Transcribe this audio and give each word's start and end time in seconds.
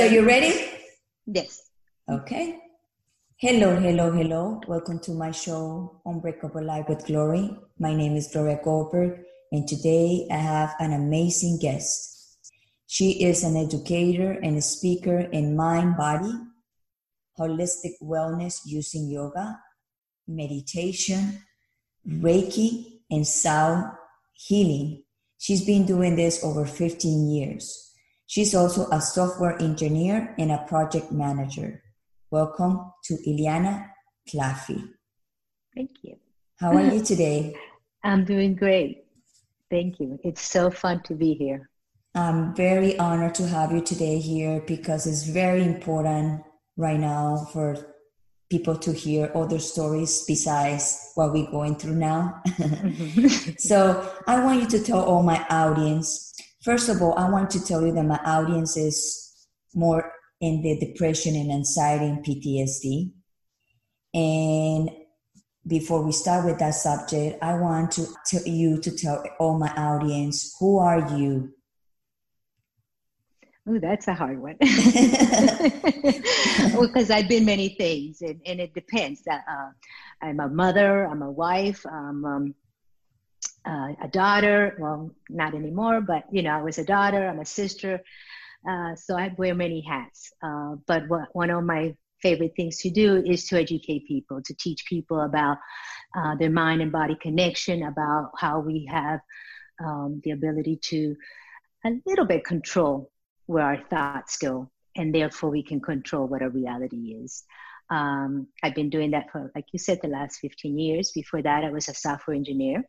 So 0.00 0.04
you 0.04 0.26
ready? 0.26 0.52
Yes. 1.26 1.70
Okay. 2.08 2.58
Hello, 3.38 3.74
hello, 3.80 4.12
hello. 4.12 4.60
Welcome 4.68 4.98
to 5.00 5.12
my 5.12 5.30
show, 5.30 6.02
Unbreakable 6.04 6.62
Life 6.62 6.88
with 6.88 7.06
Glory. 7.06 7.50
My 7.78 7.94
name 7.94 8.16
is 8.16 8.28
Gloria 8.30 8.60
Goldberg, 8.62 9.20
and 9.52 9.66
today 9.66 10.26
I 10.30 10.36
have 10.36 10.74
an 10.80 10.92
amazing 10.92 11.58
guest. 11.58 12.36
She 12.86 13.24
is 13.24 13.42
an 13.42 13.56
educator 13.56 14.32
and 14.32 14.58
a 14.58 14.62
speaker 14.62 15.20
in 15.20 15.56
mind, 15.56 15.96
body, 15.96 16.34
holistic 17.38 17.92
wellness 18.02 18.60
using 18.66 19.08
yoga, 19.08 19.58
meditation, 20.28 21.42
Reiki, 22.06 23.00
and 23.10 23.26
sound 23.26 23.90
healing. 24.46 25.02
She's 25.38 25.64
been 25.64 25.84
doing 25.84 26.16
this 26.16 26.42
over 26.42 26.64
15 26.64 27.30
years. 27.30 27.92
She's 28.26 28.54
also 28.54 28.86
a 28.90 29.00
software 29.00 29.60
engineer 29.60 30.34
and 30.38 30.50
a 30.50 30.64
project 30.66 31.12
manager. 31.12 31.82
Welcome 32.30 32.92
to 33.04 33.14
Iliana 33.26 33.90
Claffey. 34.28 34.88
Thank 35.74 35.90
you. 36.02 36.16
How 36.58 36.74
are 36.76 36.94
you 36.94 37.02
today? 37.12 37.54
I'm 38.02 38.24
doing 38.24 38.54
great. 38.54 39.04
Thank 39.70 40.00
you. 40.00 40.18
It's 40.24 40.42
so 40.42 40.70
fun 40.70 41.02
to 41.04 41.14
be 41.14 41.34
here. 41.34 41.68
I'm 42.14 42.54
very 42.56 42.98
honored 42.98 43.34
to 43.36 43.46
have 43.46 43.72
you 43.72 43.82
today 43.82 44.18
here 44.18 44.62
because 44.66 45.06
it's 45.06 45.24
very 45.24 45.62
important 45.62 46.42
right 46.76 46.98
now 46.98 47.46
for 47.52 47.76
people 48.50 48.76
to 48.76 48.92
hear 48.92 49.30
other 49.34 49.58
stories 49.58 50.24
besides 50.26 51.12
what 51.14 51.32
we're 51.32 51.50
going 51.50 51.76
through 51.76 51.94
now. 51.94 52.42
Mm-hmm. 52.46 53.52
so 53.58 54.12
I 54.26 54.44
want 54.44 54.62
you 54.62 54.68
to 54.78 54.84
tell 54.84 55.02
all 55.02 55.22
my 55.22 55.44
audience 55.48 56.30
First 56.62 56.90
of 56.90 57.00
all, 57.00 57.18
I 57.18 57.28
want 57.30 57.50
to 57.52 57.64
tell 57.64 57.86
you 57.86 57.92
that 57.92 58.04
my 58.04 58.20
audience 58.24 58.76
is 58.76 59.48
more 59.74 60.12
in 60.40 60.60
the 60.60 60.78
depression 60.78 61.34
and 61.34 61.50
anxiety 61.50 62.04
and 62.04 62.24
PTSD. 62.24 63.12
And 64.12 64.90
before 65.66 66.04
we 66.04 66.12
start 66.12 66.44
with 66.44 66.58
that 66.58 66.74
subject, 66.74 67.42
I 67.42 67.54
want 67.54 67.92
to 67.92 68.06
tell 68.26 68.42
you 68.44 68.78
to 68.80 68.90
tell 68.90 69.24
all 69.38 69.58
my 69.58 69.72
audience 69.74 70.54
who 70.60 70.78
are 70.78 71.16
you? 71.16 71.54
Oh, 73.70 73.78
that's 73.78 74.08
a 74.08 74.14
hard 74.14 74.42
one. 74.42 74.56
because 76.80 77.10
I've 77.10 77.28
been 77.28 77.44
many 77.44 77.68
things, 77.68 78.20
and, 78.20 78.40
and 78.44 78.58
it 78.58 78.74
depends. 78.74 79.22
Uh, 79.30 79.70
I'm 80.20 80.40
a 80.40 80.48
mother, 80.48 81.04
I'm 81.06 81.22
a 81.22 81.30
wife, 81.30 81.86
I'm 81.86 82.24
um, 82.24 82.54
uh, 83.64 83.92
a 84.02 84.08
daughter. 84.08 84.76
Well, 84.80 85.14
not 85.28 85.54
anymore, 85.54 86.00
but 86.00 86.24
you 86.32 86.42
know, 86.42 86.50
I 86.50 86.62
was 86.62 86.78
a 86.78 86.84
daughter. 86.84 87.28
I'm 87.28 87.38
a 87.38 87.44
sister. 87.44 88.00
Uh, 88.68 88.96
so 88.96 89.16
I 89.16 89.32
wear 89.38 89.54
many 89.54 89.82
hats. 89.82 90.32
Uh, 90.42 90.74
but 90.88 91.08
what, 91.08 91.28
one 91.32 91.50
of 91.50 91.62
my 91.62 91.94
favorite 92.22 92.54
things 92.56 92.78
to 92.78 92.90
do 92.90 93.22
is 93.24 93.46
to 93.48 93.60
educate 93.60 94.08
people, 94.08 94.42
to 94.42 94.54
teach 94.54 94.84
people 94.86 95.20
about 95.20 95.58
uh, 96.16 96.34
their 96.34 96.50
mind 96.50 96.82
and 96.82 96.90
body 96.90 97.16
connection, 97.22 97.84
about 97.84 98.32
how 98.36 98.58
we 98.58 98.86
have 98.90 99.20
um, 99.84 100.20
the 100.24 100.32
ability 100.32 100.80
to 100.82 101.14
a 101.84 101.92
little 102.04 102.26
bit 102.26 102.44
control 102.44 103.12
where 103.50 103.64
our 103.64 103.82
thoughts 103.90 104.36
go, 104.36 104.70
and 104.94 105.12
therefore 105.12 105.50
we 105.50 105.64
can 105.64 105.80
control 105.80 106.28
what 106.28 106.40
our 106.40 106.50
reality 106.50 107.18
is. 107.20 107.42
Um, 107.90 108.46
I've 108.62 108.76
been 108.76 108.90
doing 108.90 109.10
that 109.10 109.26
for, 109.32 109.50
like 109.56 109.64
you 109.72 109.78
said, 109.80 109.98
the 110.00 110.08
last 110.08 110.38
15 110.38 110.78
years. 110.78 111.10
Before 111.10 111.42
that, 111.42 111.64
I 111.64 111.70
was 111.70 111.88
a 111.88 111.94
software 111.94 112.36
engineer. 112.36 112.84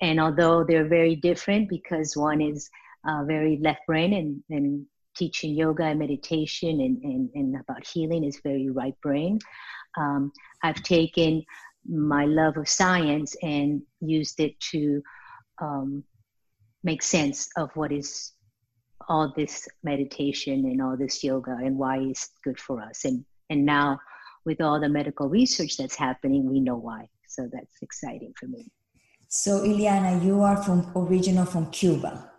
And 0.00 0.20
although 0.20 0.62
they're 0.62 0.86
very 0.86 1.16
different 1.16 1.68
because 1.68 2.16
one 2.16 2.40
is 2.40 2.70
uh, 3.08 3.24
very 3.24 3.58
left 3.60 3.80
brain 3.88 4.12
and, 4.12 4.40
and 4.50 4.86
teaching 5.16 5.54
yoga 5.54 5.82
and 5.82 5.98
meditation 5.98 6.80
and, 6.80 7.02
and, 7.02 7.30
and 7.34 7.56
about 7.56 7.84
healing 7.84 8.22
is 8.22 8.40
very 8.44 8.70
right 8.70 8.94
brain, 9.02 9.40
um, 9.98 10.30
I've 10.62 10.80
taken 10.84 11.42
my 11.84 12.24
love 12.24 12.56
of 12.56 12.68
science 12.68 13.34
and 13.42 13.82
used 14.00 14.38
it 14.38 14.60
to 14.70 15.02
um, 15.60 16.04
make 16.84 17.02
sense 17.02 17.48
of 17.56 17.70
what 17.74 17.90
is 17.90 18.34
all 19.08 19.32
this 19.36 19.66
meditation 19.82 20.66
and 20.66 20.82
all 20.82 20.96
this 20.96 21.24
yoga 21.24 21.52
and 21.52 21.76
why 21.76 21.98
it's 21.98 22.30
good 22.44 22.60
for 22.60 22.82
us. 22.82 23.04
And, 23.04 23.24
and 23.50 23.64
now, 23.64 23.98
with 24.44 24.60
all 24.60 24.80
the 24.80 24.88
medical 24.88 25.28
research 25.28 25.76
that's 25.76 25.96
happening, 25.96 26.48
we 26.48 26.60
know 26.60 26.76
why. 26.76 27.08
So 27.26 27.48
that's 27.52 27.82
exciting 27.82 28.32
for 28.38 28.46
me. 28.46 28.70
So, 29.28 29.60
Iliana, 29.60 30.24
you 30.24 30.40
are 30.42 30.56
from 30.62 30.90
original 30.96 31.44
from 31.44 31.70
Cuba. 31.70 32.30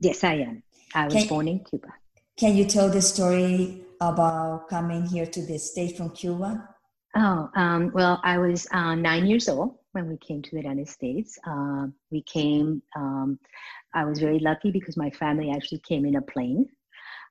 Yes, 0.00 0.24
I 0.24 0.34
am. 0.34 0.62
I 0.94 1.06
was 1.06 1.14
can, 1.14 1.28
born 1.28 1.48
in 1.48 1.64
Cuba. 1.64 1.88
Can 2.36 2.54
you 2.56 2.66
tell 2.66 2.90
the 2.90 3.00
story 3.00 3.82
about 4.00 4.68
coming 4.68 5.06
here 5.06 5.26
to 5.26 5.40
the 5.40 5.58
state 5.58 5.96
from 5.96 6.10
Cuba? 6.10 6.73
Oh, 7.16 7.48
um, 7.54 7.92
well, 7.94 8.20
I 8.24 8.38
was 8.38 8.66
uh, 8.72 8.96
nine 8.96 9.26
years 9.26 9.48
old 9.48 9.78
when 9.92 10.08
we 10.08 10.16
came 10.16 10.42
to 10.42 10.50
the 10.50 10.56
United 10.56 10.88
States. 10.88 11.38
Uh, 11.46 11.86
we 12.10 12.22
came, 12.22 12.82
um, 12.96 13.38
I 13.94 14.04
was 14.04 14.18
very 14.18 14.40
lucky 14.40 14.72
because 14.72 14.96
my 14.96 15.10
family 15.10 15.52
actually 15.52 15.78
came 15.88 16.04
in 16.06 16.16
a 16.16 16.22
plane. 16.22 16.66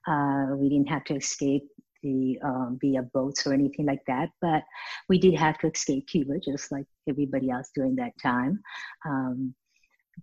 Uh, 0.06 0.46
we 0.56 0.70
didn't 0.70 0.88
have 0.88 1.04
to 1.04 1.16
escape 1.16 1.64
the 2.02 2.38
um, 2.42 2.78
via 2.80 3.02
boats 3.02 3.46
or 3.46 3.52
anything 3.52 3.84
like 3.84 4.02
that. 4.06 4.30
But 4.40 4.62
we 5.10 5.18
did 5.18 5.34
have 5.34 5.58
to 5.58 5.70
escape 5.70 6.06
Cuba, 6.06 6.38
just 6.38 6.72
like 6.72 6.86
everybody 7.08 7.50
else 7.50 7.70
during 7.74 7.96
that 7.96 8.12
time. 8.22 8.62
Um, 9.06 9.54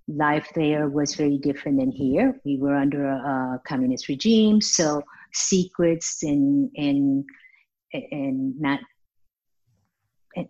life 0.08 0.50
there 0.56 0.90
was 0.90 1.14
very 1.16 1.38
different 1.38 1.80
than 1.80 1.92
here. 1.92 2.40
We 2.46 2.58
were 2.58 2.76
under 2.76 3.06
a, 3.06 3.16
a 3.16 3.62
communist 3.68 4.08
regime, 4.08 4.60
so 4.62 5.04
secrets 5.34 6.24
and 6.24 6.72
and 6.76 7.26
and 7.94 8.60
not 8.60 8.80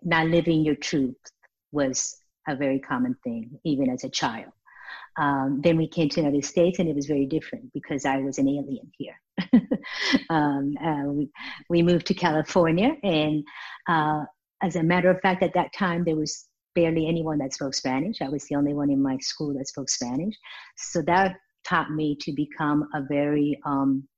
not 0.02 0.28
living 0.28 0.64
your 0.64 0.76
truth 0.76 1.16
was 1.72 2.16
a 2.48 2.56
very 2.56 2.78
common 2.78 3.16
thing, 3.24 3.58
even 3.64 3.90
as 3.90 4.04
a 4.04 4.10
child. 4.10 4.52
Um, 5.16 5.60
then 5.62 5.76
we 5.76 5.88
came 5.88 6.08
to 6.08 6.14
the 6.14 6.20
United 6.22 6.44
States, 6.44 6.78
and 6.78 6.88
it 6.88 6.94
was 6.94 7.06
very 7.06 7.26
different 7.26 7.72
because 7.72 8.04
I 8.04 8.18
was 8.18 8.38
an 8.38 8.48
alien 8.48 8.90
here. 8.98 9.14
um, 10.30 10.74
uh, 10.82 11.04
we, 11.04 11.30
we 11.68 11.82
moved 11.82 12.06
to 12.06 12.14
California, 12.14 12.96
and 13.02 13.44
uh, 13.88 14.24
as 14.62 14.76
a 14.76 14.82
matter 14.82 15.10
of 15.10 15.20
fact, 15.20 15.42
at 15.42 15.54
that 15.54 15.72
time 15.74 16.04
there 16.04 16.16
was 16.16 16.46
barely 16.74 17.06
anyone 17.06 17.38
that 17.38 17.52
spoke 17.52 17.74
Spanish. 17.74 18.22
I 18.22 18.28
was 18.28 18.46
the 18.46 18.56
only 18.56 18.72
one 18.72 18.90
in 18.90 19.02
my 19.02 19.18
school 19.18 19.54
that 19.54 19.68
spoke 19.68 19.90
Spanish, 19.90 20.34
so 20.76 21.02
that 21.02 21.36
taught 21.64 21.90
me 21.90 22.16
to 22.20 22.32
become 22.32 22.88
a 22.94 23.02
very 23.02 23.60
um, 23.64 24.08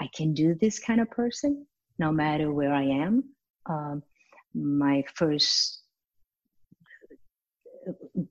I 0.00 0.08
can 0.14 0.34
do 0.34 0.54
this 0.60 0.78
kind 0.78 1.00
of 1.00 1.10
person, 1.10 1.66
no 1.98 2.12
matter 2.12 2.52
where 2.52 2.72
I 2.72 2.82
am. 2.82 3.24
Um, 3.66 4.02
my 4.54 5.04
first 5.14 5.82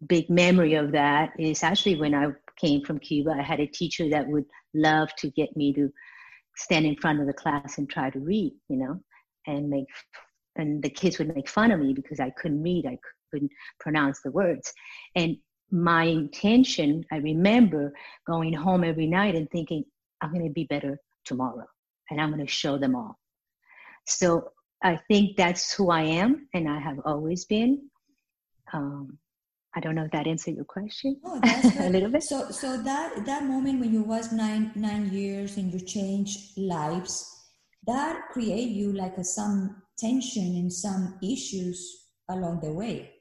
big 0.08 0.30
memory 0.30 0.76
of 0.76 0.92
that 0.92 1.32
is 1.38 1.64
actually 1.64 2.00
when 2.00 2.16
I 2.16 2.28
came 2.58 2.84
from 2.84 3.00
Cuba. 3.00 3.36
I 3.38 3.42
had 3.42 3.60
a 3.60 3.68
teacher 3.68 4.10
that 4.10 4.28
would 4.28 4.46
love 4.74 5.14
to 5.18 5.30
get 5.32 5.56
me 5.56 5.74
to 5.74 5.92
stand 6.56 6.86
in 6.86 6.96
front 6.96 7.20
of 7.20 7.28
the 7.28 7.34
class 7.34 7.78
and 7.78 7.90
try 7.90 8.10
to 8.10 8.20
read, 8.20 8.54
you 8.70 8.78
know, 8.78 9.00
and 9.48 9.70
make, 9.70 9.88
and 10.56 10.82
the 10.84 10.90
kids 10.90 11.18
would 11.18 11.34
make 11.34 11.50
fun 11.50 11.72
of 11.72 11.80
me 11.80 11.94
because 11.94 12.20
I 12.20 12.30
couldn't 12.32 12.62
read, 12.62 12.86
I 12.86 12.98
couldn't 13.32 13.52
pronounce 13.80 14.22
the 14.22 14.32
words. 14.32 14.72
And 15.16 15.38
my 15.72 16.04
intention, 16.04 17.06
I 17.12 17.18
remember 17.18 17.94
going 18.28 18.54
home 18.54 18.84
every 18.84 19.08
night 19.08 19.36
and 19.36 19.50
thinking, 19.50 19.84
I'm 20.22 20.34
going 20.34 20.46
to 20.46 20.54
be 20.54 20.66
better 20.66 21.00
tomorrow 21.26 21.66
and 22.10 22.20
I'm 22.20 22.32
going 22.32 22.46
to 22.46 22.52
show 22.52 22.78
them 22.78 22.96
all. 22.96 23.18
So 24.06 24.52
I 24.84 25.00
think 25.08 25.38
that's 25.38 25.74
who 25.74 25.92
I 25.92 26.02
am 26.02 26.48
and 26.54 26.70
I 26.70 26.80
have 26.80 27.00
always 27.06 27.46
been. 27.46 27.90
Um, 28.74 29.18
I 29.76 29.80
don't 29.80 29.96
know 29.96 30.06
if 30.06 30.12
that 30.12 30.28
answered 30.28 30.56
your 30.56 30.66
question. 30.66 31.20
Oh, 31.24 31.40
that's 31.42 31.76
a 31.80 31.90
little 31.90 32.10
bit. 32.10 32.24
So, 32.24 32.50
so 32.50 32.82
that 32.82 33.26
that 33.26 33.44
moment 33.46 33.80
when 33.80 33.94
you 33.94 34.04
was 34.04 34.32
nine 34.32 34.72
nine 34.76 35.12
years 35.14 35.58
and 35.58 35.72
you 35.72 35.80
changed 35.80 36.58
lives, 36.58 37.30
that 37.88 38.22
create 38.32 38.70
you 38.70 38.92
like 38.94 39.18
a, 39.18 39.24
some 39.24 39.82
tension 39.98 40.56
and 40.56 40.72
some 40.72 41.18
issues 41.24 42.08
along 42.30 42.60
the 42.62 42.74
way. 42.74 43.12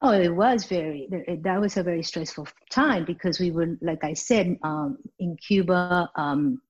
Oh, 0.00 0.12
it 0.12 0.34
was 0.34 0.64
very. 0.64 1.08
That 1.42 1.60
was 1.60 1.76
a 1.76 1.82
very 1.82 2.04
stressful 2.04 2.46
time 2.70 3.04
because 3.04 3.40
we 3.40 3.50
were, 3.50 3.76
like 3.82 4.04
I 4.04 4.14
said, 4.14 4.56
um, 4.62 4.98
in 5.18 5.36
Cuba. 5.36 6.08
Um, 6.14 6.62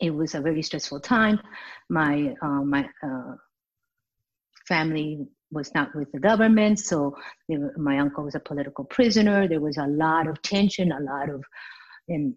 it 0.00 0.10
was 0.10 0.34
a 0.34 0.40
very 0.40 0.62
stressful 0.62 1.00
time. 1.00 1.40
My 1.88 2.34
uh, 2.42 2.62
my 2.64 2.88
uh, 3.02 3.34
family 4.66 5.26
was 5.50 5.72
not 5.74 5.94
with 5.94 6.10
the 6.12 6.18
government. 6.18 6.78
So 6.80 7.16
were, 7.48 7.72
my 7.76 7.98
uncle 7.98 8.24
was 8.24 8.34
a 8.34 8.40
political 8.40 8.84
prisoner. 8.84 9.46
There 9.46 9.60
was 9.60 9.76
a 9.76 9.86
lot 9.86 10.26
of 10.26 10.42
tension, 10.42 10.92
a 10.92 11.00
lot 11.00 11.30
of 11.30 11.44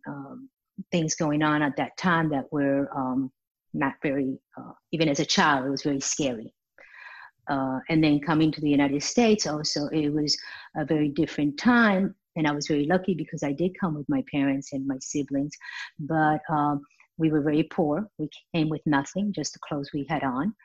um, 0.07 0.49
things 0.91 1.15
going 1.15 1.41
on 1.41 1.61
at 1.61 1.75
that 1.77 1.97
time 1.97 2.29
that 2.29 2.51
were 2.51 2.87
um, 2.95 3.31
not 3.73 3.95
very, 4.03 4.39
uh, 4.57 4.71
even 4.91 5.09
as 5.09 5.19
a 5.19 5.25
child, 5.25 5.65
it 5.65 5.69
was 5.69 5.83
very 5.83 5.99
scary. 5.99 6.53
Uh, 7.49 7.79
and 7.89 8.03
then 8.03 8.19
coming 8.19 8.51
to 8.51 8.61
the 8.61 8.69
United 8.69 9.01
States, 9.01 9.47
also, 9.47 9.87
it 9.87 10.09
was 10.09 10.37
a 10.77 10.85
very 10.85 11.09
different 11.09 11.57
time 11.57 12.13
and 12.35 12.47
I 12.47 12.51
was 12.51 12.67
very 12.67 12.85
lucky 12.85 13.13
because 13.13 13.43
I 13.43 13.51
did 13.51 13.77
come 13.79 13.95
with 13.95 14.07
my 14.07 14.23
parents 14.31 14.71
and 14.71 14.87
my 14.87 14.97
siblings, 15.01 15.51
but 15.99 16.39
um, 16.49 16.81
we 17.19 17.29
were 17.29 17.41
very 17.41 17.63
poor. 17.63 18.07
We 18.17 18.29
came 18.55 18.69
with 18.69 18.81
nothing, 18.85 19.33
just 19.33 19.53
the 19.53 19.59
clothes 19.67 19.91
we 19.93 20.05
had 20.09 20.23
on. 20.23 20.55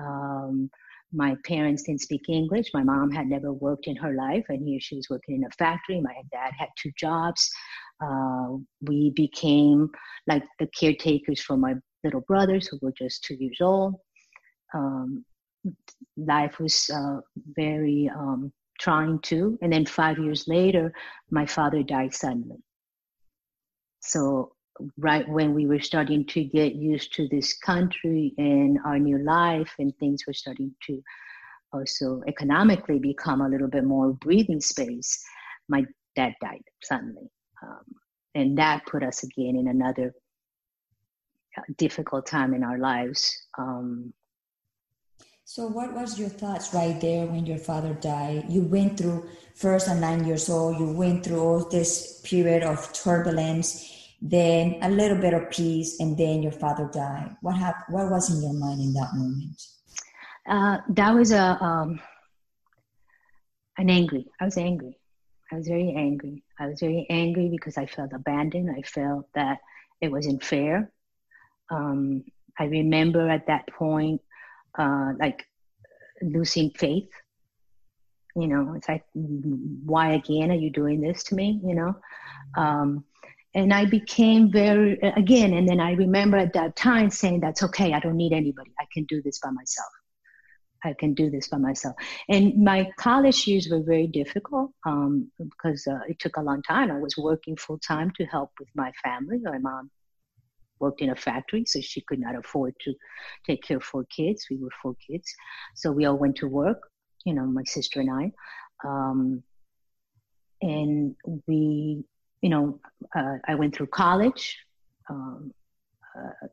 Um, 0.00 0.70
my 1.12 1.36
parents 1.44 1.84
didn't 1.84 2.02
speak 2.02 2.22
English. 2.28 2.70
My 2.74 2.82
mom 2.82 3.10
had 3.10 3.26
never 3.26 3.52
worked 3.52 3.86
in 3.86 3.96
her 3.96 4.14
life, 4.14 4.44
and 4.48 4.66
here 4.66 4.80
she 4.80 4.96
was 4.96 5.08
working 5.08 5.36
in 5.36 5.44
a 5.44 5.50
factory. 5.58 6.00
My 6.00 6.14
dad 6.32 6.52
had 6.58 6.68
two 6.76 6.90
jobs. 6.98 7.50
Uh, 8.02 8.56
we 8.82 9.10
became 9.14 9.88
like 10.26 10.44
the 10.58 10.68
caretakers 10.78 11.40
for 11.40 11.56
my 11.56 11.74
little 12.04 12.20
brothers 12.22 12.66
who 12.66 12.78
were 12.82 12.92
just 12.96 13.24
two 13.24 13.34
years 13.34 13.58
old. 13.60 13.94
Um, 14.74 15.24
life 16.16 16.58
was 16.58 16.90
uh, 16.94 17.20
very 17.56 18.10
um, 18.14 18.52
trying 18.80 19.18
too. 19.20 19.58
And 19.62 19.72
then 19.72 19.86
five 19.86 20.18
years 20.18 20.46
later, 20.46 20.92
my 21.30 21.46
father 21.46 21.82
died 21.82 22.14
suddenly. 22.14 22.58
So 24.00 24.52
right 24.96 25.28
when 25.28 25.54
we 25.54 25.66
were 25.66 25.80
starting 25.80 26.24
to 26.26 26.44
get 26.44 26.74
used 26.74 27.12
to 27.14 27.28
this 27.28 27.56
country 27.56 28.34
and 28.38 28.78
our 28.84 28.98
new 28.98 29.18
life 29.18 29.72
and 29.78 29.96
things 29.96 30.24
were 30.26 30.32
starting 30.32 30.74
to 30.86 31.02
also 31.72 32.22
economically 32.26 32.98
become 32.98 33.40
a 33.40 33.48
little 33.48 33.68
bit 33.68 33.84
more 33.84 34.12
breathing 34.12 34.60
space 34.60 35.22
my 35.68 35.84
dad 36.16 36.32
died 36.40 36.62
suddenly. 36.82 37.30
Um, 37.62 37.84
and 38.34 38.58
that 38.58 38.86
put 38.86 39.02
us 39.02 39.22
again 39.22 39.56
in 39.56 39.68
another 39.68 40.14
uh, 41.56 41.62
difficult 41.76 42.26
time 42.26 42.54
in 42.54 42.62
our 42.62 42.78
lives. 42.78 43.36
Um, 43.58 44.12
so 45.44 45.66
what 45.66 45.94
was 45.94 46.18
your 46.18 46.28
thoughts 46.28 46.74
right 46.74 47.00
there 47.00 47.26
when 47.26 47.46
your 47.46 47.58
father 47.58 47.94
died? 47.94 48.44
You 48.48 48.62
went 48.62 48.98
through 48.98 49.28
first 49.58 49.88
at 49.88 49.96
nine 49.98 50.24
years 50.24 50.48
old 50.48 50.78
you 50.78 50.86
went 50.86 51.24
through 51.24 51.40
all 51.40 51.64
this 51.68 52.20
period 52.22 52.62
of 52.62 52.92
turbulence 52.92 53.97
then 54.20 54.78
a 54.82 54.90
little 54.90 55.18
bit 55.18 55.34
of 55.34 55.50
peace, 55.50 56.00
and 56.00 56.16
then 56.18 56.42
your 56.42 56.52
father 56.52 56.88
died. 56.92 57.36
What 57.40 57.56
happened? 57.56 57.94
What 57.94 58.10
was 58.10 58.34
in 58.34 58.42
your 58.42 58.54
mind 58.54 58.80
in 58.80 58.92
that 58.94 59.14
moment? 59.14 59.62
Uh, 60.48 60.78
that 60.94 61.14
was 61.14 61.30
a 61.30 61.62
um, 61.62 62.00
an 63.76 63.90
angry. 63.90 64.26
I 64.40 64.44
was 64.44 64.56
angry. 64.56 64.98
I 65.52 65.56
was 65.56 65.68
very 65.68 65.94
angry. 65.94 66.42
I 66.58 66.66
was 66.66 66.80
very 66.80 67.06
angry 67.08 67.48
because 67.48 67.78
I 67.78 67.86
felt 67.86 68.12
abandoned. 68.12 68.70
I 68.70 68.82
felt 68.82 69.26
that 69.34 69.58
it 70.00 70.10
wasn't 70.10 70.44
fair. 70.44 70.92
Um, 71.70 72.24
I 72.58 72.64
remember 72.64 73.28
at 73.28 73.46
that 73.46 73.68
point, 73.68 74.20
uh, 74.78 75.12
like 75.18 75.46
losing 76.20 76.70
faith. 76.70 77.08
You 78.36 78.46
know, 78.46 78.74
it's 78.74 78.88
like, 78.88 79.04
why 79.14 80.12
again 80.12 80.50
are 80.50 80.54
you 80.54 80.70
doing 80.70 81.00
this 81.00 81.24
to 81.24 81.34
me? 81.34 81.60
You 81.64 81.74
know, 81.74 81.96
um, 82.56 83.04
and 83.58 83.74
I 83.74 83.84
became 83.84 84.50
very 84.50 84.98
again. 85.16 85.52
And 85.52 85.68
then 85.68 85.80
I 85.80 85.92
remember 85.92 86.36
at 86.36 86.52
that 86.52 86.76
time 86.76 87.10
saying, 87.10 87.40
"That's 87.40 87.62
okay. 87.64 87.92
I 87.92 88.00
don't 88.00 88.16
need 88.16 88.32
anybody. 88.32 88.72
I 88.78 88.86
can 88.92 89.04
do 89.04 89.20
this 89.22 89.38
by 89.40 89.50
myself. 89.50 89.92
I 90.84 90.94
can 90.98 91.12
do 91.14 91.28
this 91.28 91.48
by 91.48 91.58
myself." 91.58 91.96
And 92.28 92.62
my 92.62 92.90
college 92.98 93.46
years 93.48 93.68
were 93.68 93.82
very 93.82 94.06
difficult 94.06 94.70
um, 94.86 95.30
because 95.38 95.86
uh, 95.86 96.00
it 96.08 96.18
took 96.20 96.36
a 96.36 96.42
long 96.42 96.62
time. 96.62 96.90
I 96.90 96.98
was 96.98 97.16
working 97.16 97.56
full 97.56 97.78
time 97.78 98.12
to 98.18 98.24
help 98.26 98.50
with 98.60 98.68
my 98.74 98.92
family. 99.02 99.38
My 99.38 99.58
mom 99.58 99.90
worked 100.78 101.00
in 101.00 101.10
a 101.10 101.16
factory, 101.16 101.64
so 101.66 101.80
she 101.80 102.00
could 102.02 102.20
not 102.20 102.36
afford 102.36 102.74
to 102.84 102.94
take 103.44 103.62
care 103.62 103.78
of 103.78 103.82
four 103.82 104.04
kids. 104.04 104.46
We 104.50 104.56
were 104.56 104.70
four 104.82 104.94
kids, 105.04 105.34
so 105.74 105.90
we 105.90 106.04
all 106.04 106.16
went 106.16 106.36
to 106.36 106.48
work. 106.48 106.80
You 107.24 107.34
know, 107.34 107.46
my 107.46 107.64
sister 107.64 108.00
and 108.00 108.10
I. 108.22 108.24
Um, 108.84 109.42
and 110.62 111.16
we 111.46 112.04
you 112.42 112.48
know, 112.48 112.80
uh, 113.14 113.36
I 113.46 113.54
went 113.54 113.74
through 113.74 113.88
college. 113.88 114.58
Um, 115.10 115.52
uh, 116.16 116.46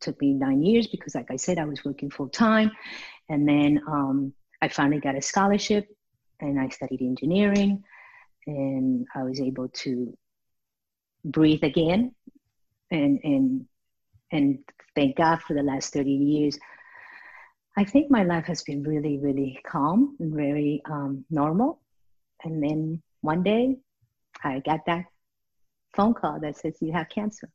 took 0.00 0.20
me 0.20 0.32
nine 0.32 0.62
years 0.62 0.86
because, 0.86 1.14
like 1.14 1.30
I 1.30 1.36
said, 1.36 1.58
I 1.58 1.64
was 1.64 1.84
working 1.84 2.10
full 2.10 2.28
time. 2.28 2.70
And 3.28 3.48
then 3.48 3.80
um, 3.86 4.32
I 4.60 4.68
finally 4.68 5.00
got 5.00 5.16
a 5.16 5.22
scholarship 5.22 5.86
and 6.40 6.60
I 6.60 6.68
studied 6.68 7.00
engineering. 7.00 7.82
And 8.46 9.06
I 9.14 9.22
was 9.22 9.40
able 9.40 9.68
to 9.68 10.16
breathe 11.24 11.64
again. 11.64 12.14
And, 12.90 13.18
and, 13.24 13.66
and 14.30 14.58
thank 14.94 15.16
God 15.16 15.40
for 15.42 15.54
the 15.54 15.62
last 15.62 15.92
30 15.94 16.10
years. 16.10 16.58
I 17.76 17.84
think 17.84 18.10
my 18.10 18.22
life 18.22 18.44
has 18.44 18.62
been 18.62 18.82
really, 18.82 19.18
really 19.18 19.58
calm 19.66 20.16
and 20.20 20.34
very 20.34 20.82
um, 20.84 21.24
normal. 21.30 21.80
And 22.44 22.62
then 22.62 23.02
one 23.22 23.42
day 23.42 23.76
I 24.42 24.60
got 24.60 24.80
that 24.86 25.06
phone 25.94 26.14
call 26.14 26.40
that 26.40 26.56
says 26.56 26.76
you 26.80 26.92
have 26.92 27.08
cancer. 27.08 27.48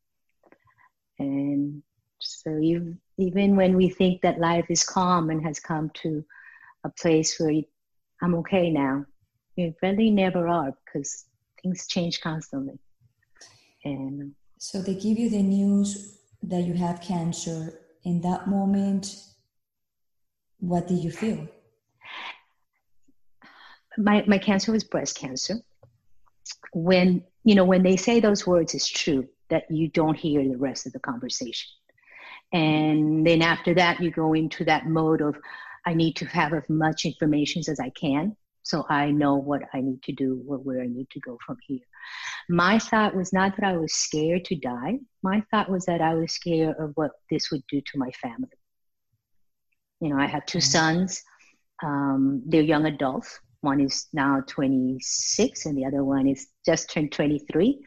And 1.17 1.83
so 2.19 2.57
you, 2.57 2.97
even 3.17 3.55
when 3.55 3.75
we 3.75 3.89
think 3.89 4.21
that 4.21 4.39
life 4.39 4.65
is 4.69 4.83
calm 4.83 5.29
and 5.29 5.43
has 5.45 5.59
come 5.59 5.91
to 6.01 6.23
a 6.83 6.89
place 6.89 7.39
where 7.39 7.51
you, 7.51 7.63
I'm 8.21 8.35
okay 8.35 8.69
now, 8.69 9.05
you 9.55 9.73
really 9.81 10.09
never 10.09 10.47
are 10.47 10.73
because 10.85 11.25
things 11.61 11.87
change 11.87 12.21
constantly. 12.21 12.79
And 13.83 14.33
so 14.57 14.81
they 14.81 14.95
give 14.95 15.17
you 15.17 15.29
the 15.29 15.43
news 15.43 16.17
that 16.43 16.63
you 16.63 16.73
have 16.73 17.01
cancer. 17.01 17.79
In 18.03 18.21
that 18.21 18.47
moment, 18.47 19.13
what 20.59 20.87
did 20.87 20.99
you 20.99 21.11
feel? 21.11 21.47
My 23.97 24.23
my 24.25 24.37
cancer 24.37 24.71
was 24.71 24.83
breast 24.83 25.17
cancer. 25.17 25.55
When 26.73 27.23
you 27.43 27.55
know, 27.55 27.65
when 27.65 27.83
they 27.83 27.95
say 27.95 28.19
those 28.19 28.45
words, 28.45 28.73
it's 28.73 28.89
true 28.89 29.27
that 29.49 29.63
you 29.69 29.89
don't 29.89 30.15
hear 30.15 30.43
the 30.43 30.57
rest 30.57 30.85
of 30.85 30.93
the 30.93 30.99
conversation. 30.99 31.69
And 32.51 33.25
then 33.25 33.41
after 33.41 33.73
that, 33.75 33.99
you 33.99 34.11
go 34.11 34.33
into 34.33 34.65
that 34.65 34.87
mode 34.87 35.21
of, 35.21 35.35
I 35.85 35.93
need 35.93 36.15
to 36.17 36.25
have 36.25 36.53
as 36.53 36.63
much 36.67 37.05
information 37.05 37.63
as 37.67 37.79
I 37.79 37.89
can 37.91 38.35
so 38.69 38.85
I 38.87 39.09
know 39.09 39.35
what 39.35 39.63
I 39.73 39.81
need 39.81 40.03
to 40.03 40.11
do, 40.11 40.43
or 40.47 40.57
where 40.57 40.81
I 40.81 40.85
need 40.85 41.09
to 41.11 41.19
go 41.21 41.39
from 41.43 41.57
here. 41.65 41.79
My 42.49 42.77
thought 42.77 43.15
was 43.15 43.33
not 43.33 43.55
that 43.55 43.65
I 43.65 43.77
was 43.77 43.93
scared 43.95 44.45
to 44.45 44.55
die. 44.55 44.99
My 45.23 45.43
thought 45.49 45.71
was 45.71 45.85
that 45.85 46.01
I 46.01 46.13
was 46.13 46.33
scared 46.33 46.75
of 46.77 46.91
what 46.93 47.11
this 47.31 47.49
would 47.51 47.63
do 47.67 47.81
to 47.81 47.97
my 47.97 48.11
family. 48.21 48.49
You 50.01 50.09
know, 50.09 50.19
I 50.19 50.27
have 50.27 50.45
2 50.45 50.59
mm-hmm. 50.59 50.65
sons. 50.65 51.23
Um, 51.83 52.43
they're 52.45 52.61
young 52.61 52.85
adults. 52.85 53.39
One 53.61 53.81
is 53.81 54.07
now 54.13 54.41
26 54.47 55.65
and 55.65 55.77
the 55.77 55.85
other 55.85 56.03
one 56.03 56.27
is 56.27 56.47
just 56.65 56.89
turned 56.91 57.11
23. 57.11 57.79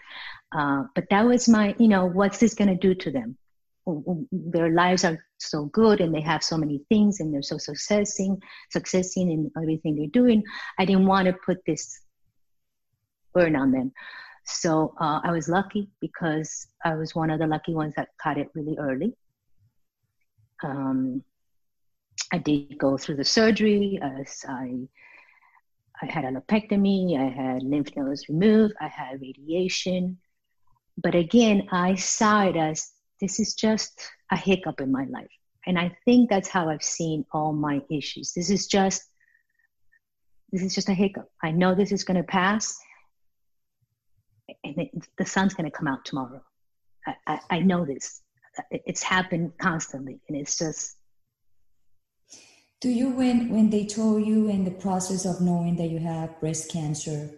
Uh, 0.56 0.82
but 0.94 1.04
that 1.10 1.24
was 1.24 1.48
my, 1.48 1.74
you 1.78 1.88
know, 1.88 2.06
what's 2.06 2.38
this 2.38 2.54
going 2.54 2.68
to 2.68 2.76
do 2.76 2.94
to 2.94 3.10
them? 3.10 3.38
Their 4.30 4.70
lives 4.70 5.04
are 5.04 5.18
so 5.38 5.64
good 5.66 6.00
and 6.00 6.14
they 6.14 6.20
have 6.20 6.44
so 6.44 6.56
many 6.56 6.84
things 6.88 7.20
and 7.20 7.32
they're 7.32 7.42
so 7.42 7.58
successing, 7.58 8.40
successing 8.70 9.30
in 9.30 9.50
everything 9.56 9.96
they're 9.96 10.06
doing. 10.08 10.42
I 10.78 10.84
didn't 10.84 11.06
want 11.06 11.26
to 11.26 11.34
put 11.44 11.58
this 11.66 12.00
burn 13.32 13.56
on 13.56 13.72
them. 13.72 13.92
So 14.44 14.94
uh, 15.00 15.20
I 15.24 15.30
was 15.30 15.48
lucky 15.48 15.88
because 16.00 16.66
I 16.84 16.94
was 16.94 17.14
one 17.14 17.30
of 17.30 17.38
the 17.38 17.46
lucky 17.46 17.74
ones 17.74 17.94
that 17.96 18.08
caught 18.20 18.38
it 18.38 18.48
really 18.54 18.76
early. 18.78 19.14
Um, 20.62 21.22
I 22.32 22.38
did 22.38 22.78
go 22.78 22.96
through 22.96 23.16
the 23.16 23.24
surgery. 23.24 23.98
As 24.02 24.44
I 24.48 24.88
I 26.02 26.10
had 26.10 26.24
an 26.24 26.34
lumpectomy, 26.34 27.18
I 27.18 27.30
had 27.30 27.62
lymph 27.62 27.96
nodes 27.96 28.28
removed, 28.28 28.74
I 28.80 28.88
had 28.88 29.20
radiation. 29.20 30.18
But 30.98 31.14
again, 31.14 31.68
I 31.70 31.94
saw 31.94 32.44
it 32.44 32.56
as 32.56 32.90
this 33.20 33.38
is 33.38 33.54
just 33.54 34.00
a 34.30 34.36
hiccup 34.36 34.80
in 34.80 34.90
my 34.90 35.04
life. 35.04 35.30
And 35.66 35.78
I 35.78 35.96
think 36.04 36.28
that's 36.28 36.48
how 36.48 36.68
I've 36.68 36.82
seen 36.82 37.24
all 37.32 37.52
my 37.52 37.80
issues. 37.88 38.32
This 38.32 38.50
is 38.50 38.66
just 38.66 39.04
this 40.50 40.62
is 40.62 40.74
just 40.74 40.90
a 40.90 40.94
hiccup. 40.94 41.30
I 41.42 41.50
know 41.50 41.74
this 41.74 41.92
is 41.92 42.04
going 42.04 42.18
to 42.18 42.22
pass, 42.22 42.78
and 44.64 44.76
it, 44.76 44.90
the 45.16 45.24
sun's 45.24 45.54
going 45.54 45.70
to 45.70 45.74
come 45.74 45.88
out 45.88 46.04
tomorrow. 46.04 46.42
I, 47.06 47.14
I, 47.26 47.40
I 47.50 47.58
know 47.60 47.86
this. 47.86 48.20
It's 48.70 49.02
happened 49.02 49.52
constantly, 49.58 50.20
and 50.28 50.36
it's 50.36 50.58
just 50.58 50.96
do 52.82 52.90
you 52.90 53.10
when 53.10 53.48
when 53.48 53.70
they 53.70 53.86
told 53.86 54.26
you 54.26 54.48
in 54.48 54.64
the 54.64 54.70
process 54.70 55.24
of 55.24 55.40
knowing 55.40 55.76
that 55.76 55.88
you 55.88 55.98
have 55.98 56.38
breast 56.40 56.70
cancer 56.70 57.30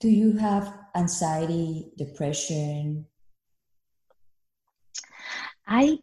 do 0.00 0.08
you 0.08 0.38
have 0.38 0.72
anxiety 0.96 1.92
depression? 1.96 3.06
I 5.66 5.98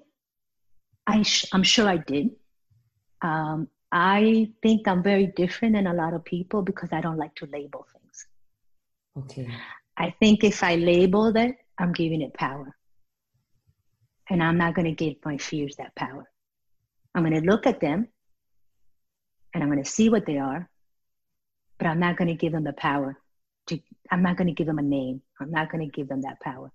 i 1.07 1.23
i'm 1.51 1.63
sure 1.63 1.89
i 1.89 1.97
did. 1.97 2.29
Um, 3.21 3.67
i 3.91 4.51
think 4.61 4.87
i'm 4.87 5.01
very 5.01 5.27
different 5.35 5.73
than 5.73 5.87
a 5.87 5.93
lot 5.93 6.13
of 6.13 6.23
people 6.23 6.61
because 6.61 6.89
i 6.91 7.01
don't 7.01 7.17
like 7.17 7.33
to 7.35 7.47
label 7.47 7.85
things. 7.91 8.27
Okay. 9.17 9.49
I 9.97 10.13
think 10.19 10.43
if 10.43 10.63
i 10.63 10.75
label 10.75 11.35
it 11.35 11.55
i'm 11.79 11.91
giving 11.91 12.21
it 12.21 12.33
power. 12.35 12.75
And 14.29 14.43
i'm 14.43 14.57
not 14.57 14.75
going 14.75 14.85
to 14.85 15.03
give 15.03 15.15
my 15.25 15.37
fears 15.37 15.75
that 15.77 15.95
power. 15.95 16.29
I'm 17.15 17.23
going 17.23 17.41
to 17.41 17.49
look 17.49 17.65
at 17.65 17.81
them 17.81 18.09
and 19.53 19.63
I'm 19.63 19.69
going 19.69 19.83
to 19.83 19.89
see 19.89 20.09
what 20.09 20.25
they 20.25 20.37
are, 20.37 20.69
but 21.77 21.87
I'm 21.87 21.99
not 21.99 22.17
going 22.17 22.27
to 22.27 22.35
give 22.35 22.53
them 22.53 22.63
the 22.63 22.73
power 22.73 23.17
to 23.67 23.79
I'm 24.11 24.23
not 24.23 24.37
going 24.37 24.47
to 24.47 24.53
give 24.53 24.67
them 24.67 24.79
a 24.79 24.83
name. 24.83 25.21
I'm 25.39 25.51
not 25.51 25.71
going 25.71 25.85
to 25.85 25.91
give 25.91 26.07
them 26.07 26.21
that 26.21 26.39
power. 26.39 26.71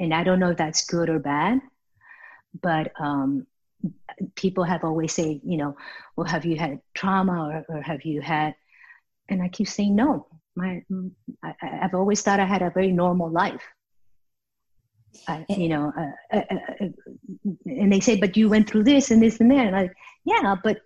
And 0.00 0.12
I 0.12 0.24
don't 0.24 0.40
know 0.40 0.50
if 0.50 0.56
that's 0.56 0.86
good 0.86 1.08
or 1.08 1.18
bad, 1.18 1.60
but 2.60 2.92
um, 2.98 3.46
people 4.34 4.64
have 4.64 4.84
always 4.84 5.12
say, 5.12 5.40
you 5.44 5.56
know, 5.56 5.76
well, 6.16 6.26
have 6.26 6.44
you 6.44 6.56
had 6.56 6.80
trauma 6.94 7.64
or, 7.68 7.76
or 7.76 7.82
have 7.82 8.02
you 8.04 8.20
had? 8.20 8.54
And 9.28 9.42
I 9.42 9.48
keep 9.48 9.68
saying 9.68 9.94
no. 9.94 10.26
My, 10.56 10.82
I, 11.42 11.54
have 11.60 11.94
always 11.94 12.22
thought 12.22 12.40
I 12.40 12.44
had 12.44 12.62
a 12.62 12.70
very 12.70 12.92
normal 12.92 13.30
life. 13.30 13.62
I, 15.28 15.44
you 15.48 15.68
know, 15.68 15.92
uh, 15.96 16.36
uh, 16.36 16.54
uh, 16.80 16.86
and 17.66 17.92
they 17.92 18.00
say, 18.00 18.16
but 18.16 18.36
you 18.36 18.48
went 18.48 18.68
through 18.68 18.84
this 18.84 19.10
and 19.10 19.22
this 19.22 19.40
and 19.40 19.50
that. 19.50 19.66
And 19.66 19.76
I, 19.76 19.90
yeah, 20.24 20.56
but 20.62 20.78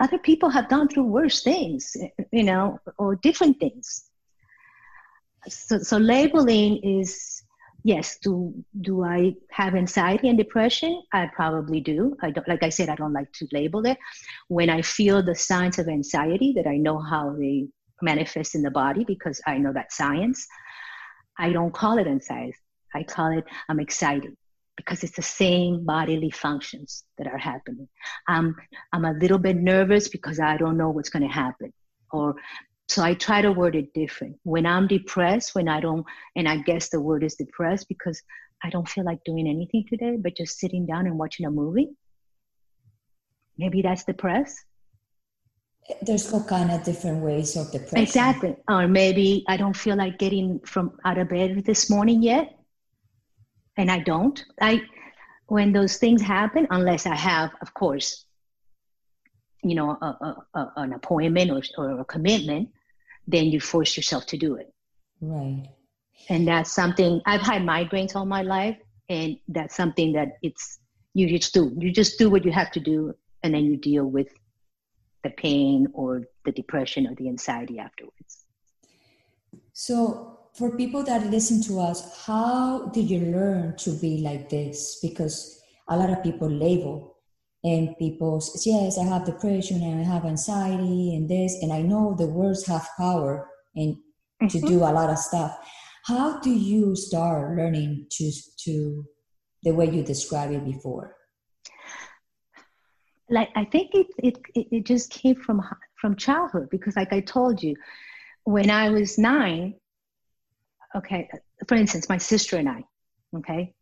other 0.00 0.18
people 0.18 0.48
have 0.48 0.68
gone 0.68 0.88
through 0.88 1.04
worse 1.04 1.42
things, 1.42 1.96
you 2.32 2.42
know, 2.42 2.78
or 2.98 3.16
different 3.16 3.58
things. 3.60 4.10
So, 5.48 5.78
so 5.78 5.96
labeling 5.98 6.78
is 6.82 7.42
yes. 7.84 8.18
Do 8.18 8.52
do 8.80 9.04
I 9.04 9.34
have 9.50 9.74
anxiety 9.74 10.28
and 10.28 10.36
depression? 10.36 11.02
I 11.12 11.26
probably 11.26 11.80
do. 11.80 12.16
I 12.22 12.30
don't, 12.30 12.48
like 12.48 12.62
I 12.62 12.68
said, 12.68 12.88
I 12.88 12.96
don't 12.96 13.12
like 13.12 13.32
to 13.34 13.48
label 13.52 13.86
it. 13.86 13.98
When 14.48 14.68
I 14.68 14.82
feel 14.82 15.22
the 15.22 15.34
signs 15.34 15.78
of 15.78 15.88
anxiety, 15.88 16.52
that 16.56 16.66
I 16.66 16.76
know 16.76 16.98
how 16.98 17.34
they 17.38 17.68
manifest 18.02 18.54
in 18.54 18.62
the 18.62 18.70
body 18.70 19.04
because 19.04 19.40
I 19.46 19.58
know 19.58 19.72
that 19.72 19.92
science. 19.92 20.46
I 21.38 21.52
don't 21.52 21.72
call 21.72 21.98
it 21.98 22.06
anxiety. 22.06 22.54
I 22.94 23.04
call 23.04 23.36
it 23.38 23.44
I'm 23.68 23.80
excited 23.80 24.36
because 24.78 25.02
it's 25.02 25.16
the 25.16 25.22
same 25.22 25.84
bodily 25.84 26.30
functions 26.30 27.04
that 27.18 27.26
are 27.26 27.36
happening. 27.36 27.88
Um, 28.28 28.54
I'm 28.92 29.04
a 29.04 29.12
little 29.12 29.36
bit 29.36 29.56
nervous 29.56 30.08
because 30.08 30.38
I 30.38 30.56
don't 30.56 30.78
know 30.78 30.88
what's 30.90 31.10
going 31.10 31.24
to 31.24 31.34
happen. 31.34 31.72
Or 32.12 32.36
so 32.88 33.02
I 33.02 33.14
try 33.14 33.42
to 33.42 33.50
word 33.50 33.74
it 33.74 33.92
different. 33.92 34.36
When 34.44 34.64
I'm 34.64 34.86
depressed, 34.86 35.56
when 35.56 35.68
I 35.68 35.80
don't, 35.80 36.06
and 36.36 36.48
I 36.48 36.58
guess 36.58 36.90
the 36.90 37.00
word 37.00 37.24
is 37.24 37.34
depressed 37.34 37.88
because 37.88 38.22
I 38.64 38.70
don't 38.70 38.88
feel 38.88 39.04
like 39.04 39.18
doing 39.24 39.48
anything 39.48 39.84
today, 39.88 40.16
but 40.16 40.36
just 40.36 40.58
sitting 40.58 40.86
down 40.86 41.06
and 41.06 41.18
watching 41.18 41.44
a 41.44 41.50
movie. 41.50 41.88
Maybe 43.58 43.82
that's 43.82 44.04
depressed. 44.04 44.58
There's 46.02 46.32
all 46.32 46.44
kind 46.44 46.70
of 46.70 46.84
different 46.84 47.24
ways 47.24 47.56
of 47.56 47.72
depression. 47.72 47.98
Exactly. 47.98 48.54
Or 48.70 48.86
maybe 48.86 49.44
I 49.48 49.56
don't 49.56 49.76
feel 49.76 49.96
like 49.96 50.18
getting 50.18 50.60
from 50.60 50.92
out 51.04 51.18
of 51.18 51.30
bed 51.30 51.64
this 51.64 51.90
morning 51.90 52.22
yet 52.22 52.57
and 53.78 53.90
I 53.90 54.00
don't. 54.00 54.44
I 54.60 54.82
when 55.46 55.72
those 55.72 55.96
things 55.96 56.20
happen, 56.20 56.66
unless 56.70 57.06
I 57.06 57.14
have, 57.14 57.50
of 57.62 57.72
course, 57.72 58.26
you 59.62 59.74
know, 59.74 59.90
a, 59.90 60.06
a, 60.06 60.46
a, 60.54 60.72
an 60.76 60.92
appointment 60.92 61.50
or, 61.50 61.62
or 61.78 62.00
a 62.00 62.04
commitment, 62.04 62.68
then 63.26 63.46
you 63.46 63.60
force 63.60 63.96
yourself 63.96 64.26
to 64.26 64.36
do 64.36 64.56
it. 64.56 64.70
Right. 65.22 65.70
And 66.28 66.46
that's 66.46 66.70
something 66.70 67.22
I've 67.24 67.40
had 67.40 67.62
migraines 67.62 68.14
all 68.14 68.26
my 68.26 68.42
life, 68.42 68.76
and 69.08 69.38
that's 69.48 69.74
something 69.74 70.12
that 70.12 70.36
it's 70.42 70.80
you 71.14 71.26
just 71.38 71.54
do. 71.54 71.74
You 71.78 71.90
just 71.90 72.18
do 72.18 72.28
what 72.28 72.44
you 72.44 72.52
have 72.52 72.70
to 72.72 72.80
do, 72.80 73.14
and 73.42 73.54
then 73.54 73.64
you 73.64 73.76
deal 73.76 74.04
with 74.04 74.28
the 75.22 75.30
pain 75.30 75.86
or 75.94 76.24
the 76.44 76.52
depression 76.52 77.06
or 77.06 77.14
the 77.14 77.28
anxiety 77.28 77.78
afterwards. 77.78 78.44
So 79.72 80.37
for 80.54 80.76
people 80.76 81.02
that 81.04 81.26
listen 81.26 81.62
to 81.62 81.80
us, 81.80 82.24
how 82.26 82.86
did 82.88 83.10
you 83.10 83.20
learn 83.20 83.76
to 83.78 83.90
be 83.90 84.18
like 84.18 84.48
this? 84.48 84.98
Because 85.00 85.62
a 85.88 85.96
lot 85.96 86.10
of 86.10 86.22
people 86.22 86.48
label 86.48 87.16
and 87.64 87.96
people 87.98 88.40
say, 88.40 88.70
yes, 88.70 88.98
I 88.98 89.04
have 89.04 89.24
depression 89.24 89.82
and 89.82 90.00
I 90.00 90.04
have 90.04 90.24
anxiety 90.24 91.14
and 91.14 91.28
this, 91.28 91.56
and 91.62 91.72
I 91.72 91.82
know 91.82 92.14
the 92.16 92.26
words 92.26 92.66
have 92.66 92.88
power 92.96 93.48
and 93.74 93.96
mm-hmm. 93.96 94.46
to 94.48 94.60
do 94.60 94.78
a 94.78 94.92
lot 94.92 95.10
of 95.10 95.18
stuff. 95.18 95.56
How 96.04 96.40
do 96.40 96.50
you 96.50 96.96
start 96.96 97.56
learning 97.56 98.06
to 98.12 98.32
to 98.64 99.04
the 99.62 99.72
way 99.72 99.90
you 99.90 100.02
described 100.02 100.54
it 100.54 100.64
before? 100.64 101.16
Like 103.28 103.50
I 103.56 103.64
think 103.64 103.90
it 103.92 104.06
it 104.22 104.38
it 104.54 104.86
just 104.86 105.10
came 105.10 105.34
from 105.34 105.60
from 106.00 106.16
childhood 106.16 106.68
because, 106.70 106.96
like 106.96 107.12
I 107.12 107.20
told 107.20 107.62
you, 107.62 107.74
when 108.44 108.70
I 108.70 108.90
was 108.90 109.18
nine, 109.18 109.74
okay, 110.96 111.28
for 111.66 111.74
instance, 111.74 112.08
my 112.08 112.18
sister 112.18 112.56
and 112.56 112.68
I, 112.68 112.84
okay, 113.36 113.74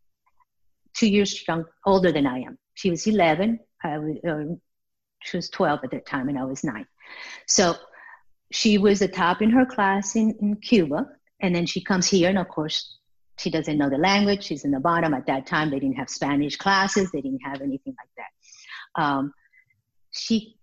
two 0.95 1.07
years 1.07 1.47
young, 1.47 1.65
older 1.85 2.11
than 2.11 2.27
I 2.27 2.39
am. 2.39 2.57
She 2.73 2.89
was 2.89 3.07
11. 3.07 3.59
I 3.83 3.97
was, 3.97 4.17
uh, 4.27 4.55
she 5.23 5.37
was 5.37 5.49
12 5.49 5.79
at 5.83 5.91
that 5.91 6.05
time, 6.05 6.29
and 6.29 6.37
I 6.37 6.43
was 6.43 6.63
nine. 6.63 6.85
So 7.47 7.75
she 8.51 8.77
was 8.77 8.99
the 8.99 9.07
top 9.07 9.41
in 9.41 9.49
her 9.51 9.65
class 9.65 10.15
in, 10.15 10.35
in 10.41 10.55
Cuba. 10.57 11.07
And 11.39 11.55
then 11.55 11.65
she 11.65 11.83
comes 11.83 12.07
here, 12.07 12.29
and 12.29 12.37
of 12.37 12.47
course, 12.47 12.97
she 13.37 13.51
doesn't 13.51 13.77
know 13.77 13.89
the 13.89 13.97
language. 13.97 14.43
She's 14.43 14.65
in 14.65 14.71
the 14.71 14.79
bottom. 14.79 15.13
At 15.13 15.27
that 15.27 15.45
time, 15.45 15.69
they 15.69 15.79
didn't 15.79 15.97
have 15.97 16.09
Spanish 16.09 16.55
classes, 16.55 17.11
they 17.11 17.21
didn't 17.21 17.41
have 17.43 17.61
anything 17.61 17.95
like 17.97 18.09
that. 18.17 19.01
Um, 19.01 19.33
she 20.11 20.55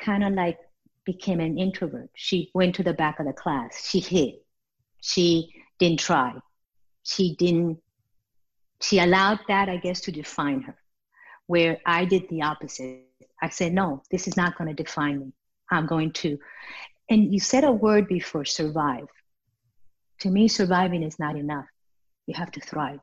kind 0.00 0.22
of 0.22 0.32
like 0.34 0.58
became 1.04 1.40
an 1.40 1.58
introvert. 1.58 2.10
She 2.14 2.50
went 2.54 2.76
to 2.76 2.84
the 2.84 2.94
back 2.94 3.18
of 3.18 3.26
the 3.26 3.32
class. 3.32 3.88
She 3.88 3.98
hid. 3.98 4.34
She 5.00 5.52
didn't 5.78 6.00
try. 6.00 6.34
She 7.02 7.34
didn't, 7.36 7.78
she 8.82 8.98
allowed 8.98 9.40
that, 9.48 9.68
I 9.68 9.76
guess, 9.76 10.00
to 10.02 10.12
define 10.12 10.62
her. 10.62 10.76
Where 11.46 11.78
I 11.84 12.04
did 12.04 12.28
the 12.28 12.42
opposite. 12.42 13.06
I 13.42 13.48
said, 13.48 13.72
no, 13.72 14.02
this 14.10 14.28
is 14.28 14.36
not 14.36 14.56
going 14.56 14.68
to 14.68 14.82
define 14.82 15.18
me. 15.18 15.32
I'm 15.70 15.86
going 15.86 16.12
to. 16.12 16.38
And 17.08 17.32
you 17.32 17.40
said 17.40 17.64
a 17.64 17.72
word 17.72 18.06
before 18.06 18.44
survive. 18.44 19.06
To 20.20 20.30
me, 20.30 20.48
surviving 20.48 21.02
is 21.02 21.18
not 21.18 21.36
enough. 21.36 21.66
You 22.26 22.34
have 22.34 22.50
to 22.52 22.60
thrive. 22.60 23.00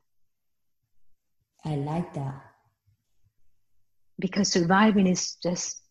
I 1.64 1.74
like 1.74 2.14
that. 2.14 2.40
Because 4.18 4.50
surviving 4.50 5.06
is 5.06 5.36
just, 5.42 5.82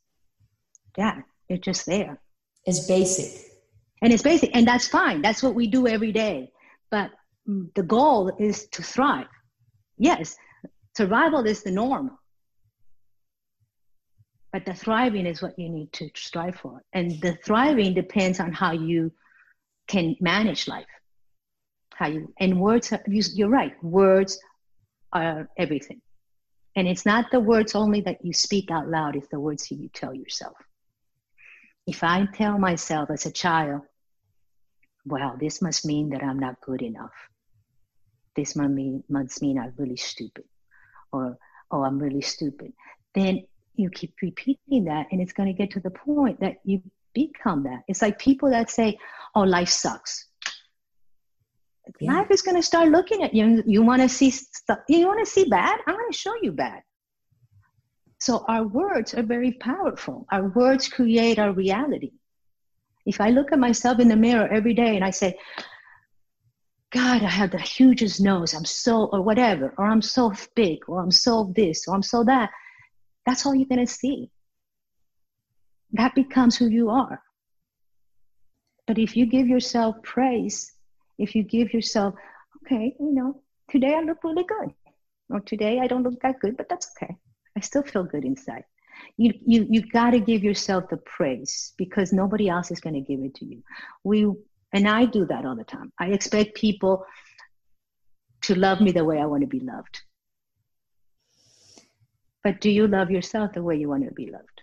yeah, 0.97 1.21
it's 1.49 1.63
just 1.63 1.85
there. 1.85 2.19
It's 2.65 2.87
basic 2.87 3.56
and 4.01 4.13
it's 4.13 4.24
basic 4.24 4.56
and 4.56 4.68
that's 4.68 4.88
fine. 4.88 5.22
That's 5.22 5.42
what 5.42 5.56
we 5.56 5.68
do 5.68 5.88
every 5.88 6.12
day. 6.12 6.51
But 6.92 7.12
the 7.46 7.84
goal 7.84 8.32
is 8.39 8.68
to 8.68 8.84
thrive. 8.84 9.27
Yes 9.98 10.36
survival 10.98 11.46
is 11.46 11.62
the 11.62 11.72
norm. 11.72 12.18
But 14.51 14.66
the 14.66 14.74
thriving 14.74 15.27
is 15.27 15.42
what 15.42 15.60
you 15.60 15.70
need 15.70 15.94
to 15.94 16.10
strive 16.16 16.56
for. 16.56 16.82
And 16.94 17.22
the 17.22 17.38
thriving 17.46 17.94
depends 17.94 18.39
on 18.39 18.51
how 18.51 18.72
you 18.72 19.12
can 19.88 20.16
manage 20.20 20.68
life. 20.68 20.94
How 21.94 22.08
you 22.08 22.34
and 22.39 22.60
words 22.60 22.94
you're 23.08 23.50
right 23.50 23.74
words 23.84 24.39
are 25.13 25.50
everything. 25.58 26.01
And 26.75 26.88
it's 26.88 27.06
not 27.06 27.25
the 27.32 27.39
words 27.39 27.75
only 27.75 28.01
that 28.01 28.24
you 28.24 28.34
speak 28.34 28.70
out 28.72 28.88
loud 28.88 29.16
it's 29.16 29.30
the 29.30 29.39
words 29.39 29.72
you 29.72 29.89
tell 29.94 30.13
yourself 30.13 30.58
if 31.88 32.03
I 32.03 32.27
tell 32.34 32.60
myself 32.60 33.10
as 33.10 33.25
a 33.25 33.32
child, 33.32 33.82
wow, 35.06 35.38
this 35.39 35.62
must 35.62 35.86
mean 35.86 36.10
that 36.10 36.22
I'm 36.22 36.38
not 36.38 36.60
good 36.62 36.82
enough. 36.82 37.13
This 38.36 38.56
must 38.56 38.70
mean, 38.70 39.03
must 39.10 39.41
mean 39.41 39.58
I'm 39.58 39.74
really 39.77 39.96
stupid, 39.96 40.44
or 41.12 41.38
oh, 41.72 41.84
I'm 41.84 41.98
really 41.98 42.22
stupid. 42.22 42.74
Then 43.15 43.46
you 43.75 43.89
keep 43.89 44.13
repeating 44.22 44.86
that, 44.86 45.08
and 45.12 45.22
it's 45.22 45.34
going 45.34 45.48
to 45.48 45.58
get 45.58 45.72
to 45.72 45.79
the 45.79 45.89
point 45.89 46.41
that 46.41 46.58
you 46.65 46.82
become 47.13 47.63
that. 47.63 47.84
It's 47.88 48.01
like 48.01 48.20
people 48.20 48.50
that 48.51 48.70
say, 48.70 49.00
"Oh, 49.34 49.41
life 49.41 49.70
sucks." 49.70 50.27
Yeah. 52.01 52.17
Life 52.17 52.32
is 52.32 52.41
going 52.41 52.58
to 52.58 52.63
start 52.63 52.89
looking 52.89 53.24
at 53.24 53.34
you. 53.34 53.63
You 53.65 53.82
want 53.82 54.01
to 54.01 54.10
see 54.10 54.29
stuff. 54.29 54.79
You 54.89 55.08
want 55.08 55.25
to 55.25 55.32
see 55.32 55.46
bad. 55.46 55.79
I'm 55.88 55.96
going 55.96 56.12
to 56.12 56.17
show 56.17 56.34
you 56.41 56.51
bad. 56.51 56.82
So 58.27 58.43
our 58.50 58.67
words 58.67 59.13
are 59.13 59.24
very 59.24 59.53
powerful. 59.53 60.25
Our 60.34 60.50
words 60.50 60.89
create 60.89 61.39
our 61.39 61.53
reality. 61.53 62.12
If 63.05 63.22
I 63.22 63.29
look 63.29 63.53
at 63.53 63.57
myself 63.57 64.01
in 64.01 64.10
the 64.10 64.17
mirror 64.17 64.50
every 64.50 64.74
day 64.74 64.98
and 64.98 65.05
I 65.05 65.12
say, 65.12 65.39
God, 66.89 67.24
I 67.24 67.29
have 67.29 67.51
the 67.51 67.62
hugest 67.62 68.19
nose, 68.19 68.53
I'm 68.53 68.65
so, 68.65 69.05
or 69.13 69.22
whatever, 69.22 69.74
or 69.77 69.86
I'm 69.86 70.01
so 70.01 70.34
big, 70.55 70.79
or 70.89 71.01
I'm 71.01 71.10
so 71.10 71.53
this, 71.55 71.88
or 71.88 71.96
I'm 71.96 72.03
so 72.03 72.25
that, 72.25 72.50
that's 73.25 73.46
all 73.46 73.55
you're 73.55 73.74
going 73.74 73.88
to 73.88 73.93
see. 74.01 74.29
That 75.93 76.13
becomes 76.13 76.57
who 76.57 76.67
you 76.67 76.89
are. 76.89 77.22
But 78.88 78.98
if 78.98 79.15
you 79.15 79.25
give 79.25 79.48
yourself 79.48 79.96
praise, 80.03 80.74
if 81.17 81.34
you 81.34 81.43
give 81.43 81.74
yourself, 81.74 82.13
okay, 82.65 82.93
you 83.00 83.13
know, 83.13 83.41
today 83.72 83.96
I 83.96 84.01
look 84.01 84.22
really 84.25 84.43
good, 84.43 84.74
or 85.29 85.39
today 85.39 85.79
I 85.79 85.88
don't 85.88 86.03
look 86.03 86.19
that 86.24 86.41
good, 86.41 86.57
but 86.57 86.67
that's 86.67 86.91
okay. 87.01 87.15
I 87.57 87.59
still 87.59 87.81
feel 87.81 88.03
good 88.03 88.23
inside. 88.23 88.63
You 89.17 89.33
you 89.45 89.67
you 89.69 89.81
got 89.99 90.11
to 90.11 90.19
give 90.19 90.43
yourself 90.43 90.83
the 90.91 90.97
praise 90.97 91.73
because 91.77 92.13
nobody 92.13 92.49
else 92.49 92.69
is 92.69 92.79
going 92.79 92.93
to 92.93 93.01
give 93.01 93.21
it 93.27 93.33
to 93.35 93.45
you. 93.45 93.63
We 94.03 94.31
and 94.73 94.87
I 94.87 95.05
do 95.05 95.25
that 95.25 95.43
all 95.45 95.55
the 95.55 95.63
time. 95.63 95.91
I 95.99 96.07
expect 96.17 96.55
people 96.55 97.03
to 98.43 98.53
love 98.53 98.79
me 98.79 98.91
the 98.91 99.03
way 99.03 99.19
I 99.19 99.25
want 99.25 99.41
to 99.41 99.47
be 99.47 99.59
loved. 99.59 99.95
But 102.43 102.61
do 102.61 102.69
you 102.69 102.87
love 102.87 103.09
yourself 103.09 103.53
the 103.53 103.63
way 103.63 103.75
you 103.75 103.89
want 103.89 104.05
to 104.05 104.13
be 104.13 104.29
loved? 104.31 104.57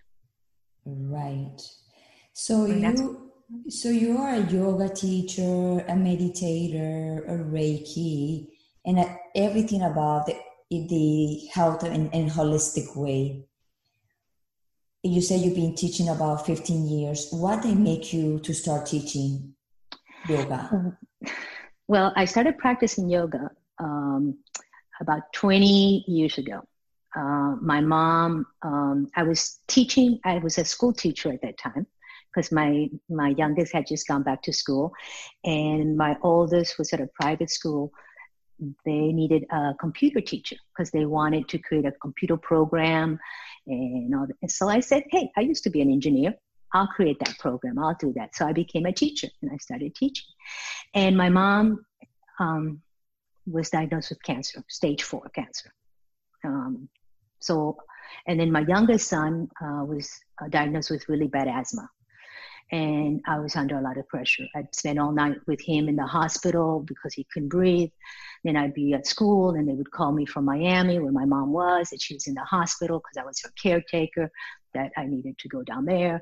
Right. 0.85 1.61
So 2.33 2.67
you 2.67 3.33
so 3.69 3.89
you 3.89 4.19
are 4.19 4.35
a 4.35 4.47
yoga 4.59 4.89
teacher, 4.89 5.81
a 5.95 5.97
meditator, 6.09 7.19
a 7.29 7.37
Reiki, 7.55 8.49
and 8.87 9.05
everything 9.35 9.83
about 9.83 10.31
the, 10.71 10.87
the 10.89 11.47
health 11.53 11.83
and, 11.83 12.11
holistic 12.31 12.97
way. 12.97 13.45
You 15.03 15.21
say 15.21 15.37
you've 15.37 15.55
been 15.55 15.75
teaching 15.75 16.09
about 16.09 16.47
15 16.47 16.89
years. 16.89 17.29
What 17.31 17.63
they 17.63 17.75
make 17.75 18.13
you 18.13 18.39
to 18.41 18.55
start 18.55 18.87
teaching 18.87 19.55
yoga? 20.29 20.97
Well, 21.87 22.13
I 22.17 22.25
started 22.25 22.57
practicing 22.57 23.11
yoga 23.11 23.51
um, 23.79 24.39
about 25.01 25.33
20 25.35 26.05
years 26.09 26.39
ago. 26.39 26.63
Uh, 27.15 27.57
my 27.61 27.81
mom, 27.81 28.47
um, 28.63 29.09
I 29.15 29.23
was 29.23 29.61
teaching, 29.69 30.19
I 30.25 30.39
was 30.39 30.57
a 30.57 30.65
school 30.65 30.95
teacher 30.95 31.31
at 31.31 31.43
that 31.43 31.59
time 31.59 31.87
because 32.33 32.51
my, 32.51 32.89
my 33.11 33.35
youngest 33.37 33.73
had 33.73 33.87
just 33.87 34.09
gone 34.09 34.23
back 34.23 34.43
to 34.45 34.53
school 34.53 34.93
and 35.45 35.97
my 35.97 36.17
oldest 36.23 36.79
was 36.79 36.93
at 36.93 37.01
a 37.01 37.09
private 37.21 37.51
school. 37.51 37.93
They 38.85 39.13
needed 39.13 39.45
a 39.51 39.75
computer 39.81 40.21
teacher 40.21 40.57
because 40.73 40.91
they 40.91 41.05
wanted 41.05 41.49
to 41.49 41.59
create 41.59 41.87
a 41.87 41.93
computer 41.93 42.37
program 42.37 43.19
and 43.67 44.15
all 44.15 44.27
that. 44.27 44.51
So 44.51 44.69
I 44.69 44.81
said, 44.81 45.05
Hey, 45.11 45.31
I 45.37 45.41
used 45.41 45.65
to 45.65 45.71
be 45.71 45.81
an 45.81 45.91
engineer. 45.91 46.35
I'll 46.73 46.89
create 46.89 47.19
that 47.21 47.39
program. 47.39 47.79
I'll 47.79 47.97
do 47.99 48.13
that. 48.17 48.35
So 48.35 48.47
I 48.47 48.53
became 48.53 48.87
a 48.87 48.93
teacher 48.93 49.29
and 49.43 49.51
I 49.53 49.57
started 49.59 49.95
teaching. 49.95 50.27
And 50.95 51.17
my 51.17 51.29
mom 51.29 51.85
um, 52.41 52.83
was 53.47 53.71
diagnosed 53.71 54.11
with 54.11 54.23
cancer, 54.23 54.63
stage 54.69 55.03
four 55.03 55.29
cancer. 55.35 55.73
Um, 56.45 56.89
so, 57.41 57.77
and 58.27 58.39
then 58.39 58.51
my 58.51 58.65
youngest 58.67 59.09
son 59.09 59.49
uh, 59.63 59.85
was 59.85 60.11
uh, 60.43 60.49
diagnosed 60.49 60.91
with 60.91 61.09
really 61.09 61.29
bad 61.29 61.49
asthma. 61.49 61.89
And 62.73 63.21
I 63.27 63.39
was 63.39 63.57
under 63.57 63.79
a 63.79 63.83
lot 63.83 63.99
of 63.99 64.09
pressure. 64.09 64.47
I'd 64.57 64.75
spend 64.75 64.99
all 64.99 65.13
night 65.13 65.37
with 65.47 65.61
him 65.61 65.89
in 65.89 65.97
the 65.97 66.07
hospital 66.07 66.85
because 66.87 67.15
he 67.15 67.27
couldn't 67.33 67.51
breathe. 67.51 67.91
Then 68.43 68.57
I'd 68.57 68.75
be 68.75 68.95
at 68.95 69.07
school, 69.07 69.51
and 69.51 69.69
they 69.69 69.75
would 69.75 69.91
call 69.91 70.13
me 70.13 70.27
from 70.27 70.45
Miami, 70.45 70.99
where 70.99 71.13
my 71.13 71.25
mom 71.25 71.53
was, 71.53 71.91
that 71.91 72.03
she 72.03 72.15
was 72.15 72.27
in 72.27 72.35
the 72.35 72.45
hospital 72.45 72.99
because 72.99 73.23
I 73.23 73.27
was 73.27 73.41
her 73.43 73.51
caretaker, 73.63 74.31
that 74.73 74.93
I 74.97 75.07
needed 75.07 75.39
to 75.39 75.49
go 75.49 75.63
down 75.63 75.85
there. 75.85 76.21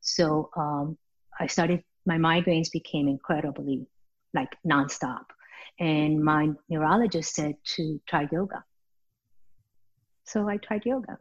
So 0.00 0.50
um, 0.56 0.98
I 1.38 1.46
started, 1.46 1.82
my 2.04 2.18
migraines 2.18 2.70
became 2.72 3.06
incredibly 3.08 3.86
like 4.34 4.56
nonstop. 4.66 5.24
And 5.78 6.22
my 6.22 6.50
neurologist 6.68 7.34
said 7.34 7.56
to 7.76 8.00
try 8.08 8.28
yoga. 8.30 8.64
So 10.24 10.48
I 10.48 10.56
tried 10.56 10.84
yoga. 10.84 11.18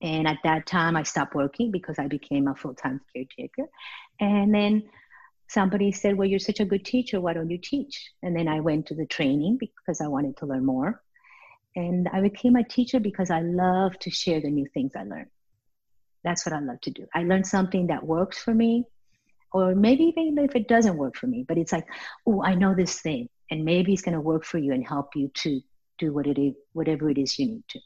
And 0.00 0.28
at 0.28 0.38
that 0.44 0.66
time, 0.66 0.96
I 0.96 1.02
stopped 1.02 1.34
working 1.34 1.70
because 1.70 1.98
I 1.98 2.06
became 2.06 2.46
a 2.46 2.54
full 2.54 2.74
time 2.74 3.00
caretaker. 3.12 3.64
And 4.20 4.54
then 4.54 4.88
somebody 5.48 5.90
said, 5.92 6.16
Well, 6.16 6.28
you're 6.28 6.38
such 6.38 6.60
a 6.60 6.64
good 6.64 6.84
teacher. 6.84 7.20
Why 7.20 7.32
don't 7.32 7.50
you 7.50 7.58
teach? 7.58 8.10
And 8.22 8.36
then 8.36 8.48
I 8.48 8.60
went 8.60 8.86
to 8.86 8.94
the 8.94 9.06
training 9.06 9.58
because 9.58 10.00
I 10.00 10.06
wanted 10.06 10.36
to 10.38 10.46
learn 10.46 10.64
more. 10.64 11.02
And 11.74 12.08
I 12.12 12.20
became 12.20 12.56
a 12.56 12.64
teacher 12.64 13.00
because 13.00 13.30
I 13.30 13.40
love 13.40 13.98
to 14.00 14.10
share 14.10 14.40
the 14.40 14.50
new 14.50 14.66
things 14.72 14.92
I 14.96 15.04
learned. 15.04 15.30
That's 16.24 16.44
what 16.44 16.52
I 16.52 16.60
love 16.60 16.80
to 16.82 16.90
do. 16.90 17.06
I 17.14 17.22
learned 17.22 17.46
something 17.46 17.88
that 17.88 18.04
works 18.04 18.38
for 18.42 18.52
me, 18.52 18.84
or 19.52 19.74
maybe 19.74 20.04
even 20.16 20.38
if 20.38 20.54
it 20.56 20.68
doesn't 20.68 20.96
work 20.96 21.16
for 21.16 21.26
me, 21.26 21.44
but 21.46 21.58
it's 21.58 21.72
like, 21.72 21.86
oh, 22.26 22.42
I 22.42 22.54
know 22.54 22.74
this 22.74 23.00
thing, 23.00 23.28
and 23.50 23.64
maybe 23.64 23.92
it's 23.92 24.02
going 24.02 24.14
to 24.14 24.20
work 24.20 24.44
for 24.44 24.58
you 24.58 24.72
and 24.72 24.86
help 24.86 25.10
you 25.14 25.30
to 25.34 25.60
do 25.98 26.12
what 26.12 26.26
it 26.26 26.38
is, 26.38 26.54
whatever 26.72 27.08
it 27.10 27.18
is 27.18 27.38
you 27.38 27.46
need 27.46 27.64
to. 27.68 27.80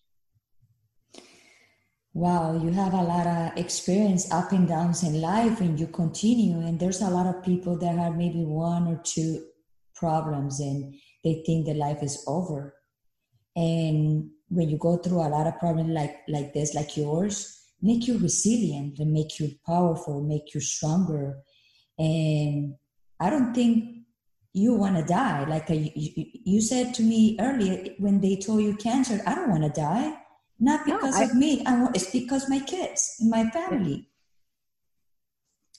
Wow, 2.15 2.61
you 2.63 2.71
have 2.73 2.93
a 2.93 3.03
lot 3.03 3.27
of 3.27 3.57
experience 3.57 4.31
up 4.31 4.53
and 4.53 4.69
downs 4.69 5.03
in 5.03 5.21
life, 5.21 5.61
and 5.61 5.81
you 5.81 5.87
continue. 5.87 6.61
And 6.61 6.79
there's 6.79 7.01
a 7.01 7.09
lot 7.09 7.27
of 7.27 7.43
people 7.43 7.79
that 7.79 7.97
have 7.97 8.17
maybe 8.17 8.45
one 8.45 8.87
or 8.87 9.01
two 9.03 9.47
problems, 9.95 10.61
and 10.61 10.95
they 11.25 11.43
think 11.47 11.65
their 11.65 11.75
life 11.75 12.03
is 12.03 12.23
over. 12.27 12.75
And 13.57 14.31
when 14.49 14.69
you 14.69 14.77
go 14.77 14.99
through 14.99 15.23
a 15.23 15.33
lot 15.33 15.47
of 15.47 15.59
problems 15.59 15.91
like 15.91 16.17
like 16.29 16.53
this, 16.53 16.75
like 16.75 16.97
yours, 16.97 17.63
make 17.81 18.07
you 18.07 18.19
resilient 18.19 18.99
and 18.99 19.13
make 19.13 19.41
you 19.41 19.51
powerful, 19.67 20.23
make 20.23 20.55
you 20.55 20.61
stronger. 20.61 21.39
And 21.99 22.75
I 23.19 23.31
don't 23.31 23.55
think 23.55 24.05
you 24.53 24.75
want 24.75 24.97
to 24.97 25.05
die. 25.05 25.45
Like 25.45 25.71
uh, 25.71 25.75
you, 25.75 25.91
you, 26.45 26.61
said 26.61 26.95
to 26.95 27.03
me 27.03 27.37
earlier 27.41 27.95
when 27.99 28.21
they 28.21 28.37
told 28.37 28.63
you 28.63 28.77
cancer, 28.77 29.21
I 29.27 29.35
don't 29.35 29.51
want 29.51 29.63
to 29.63 29.81
die. 29.81 30.15
Not 30.63 30.85
because 30.85 31.17
no, 31.17 31.23
I, 31.23 31.25
of 31.25 31.35
me. 31.35 31.65
I 31.67 31.77
want, 31.77 31.97
it's 31.97 32.13
because 32.13 32.49
my 32.49 32.61
kids 32.61 33.17
and 33.19 33.29
my 33.29 33.51
family. 33.51 34.09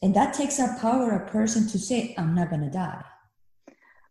And 0.02 0.14
that 0.14 0.34
takes 0.34 0.60
a 0.60 0.76
power, 0.82 1.12
a 1.12 1.30
person 1.32 1.70
to 1.70 1.80
say, 1.80 2.14
I'm 2.18 2.36
not 2.36 2.50
going 2.50 2.64
to 2.64 2.70
die. 2.70 3.02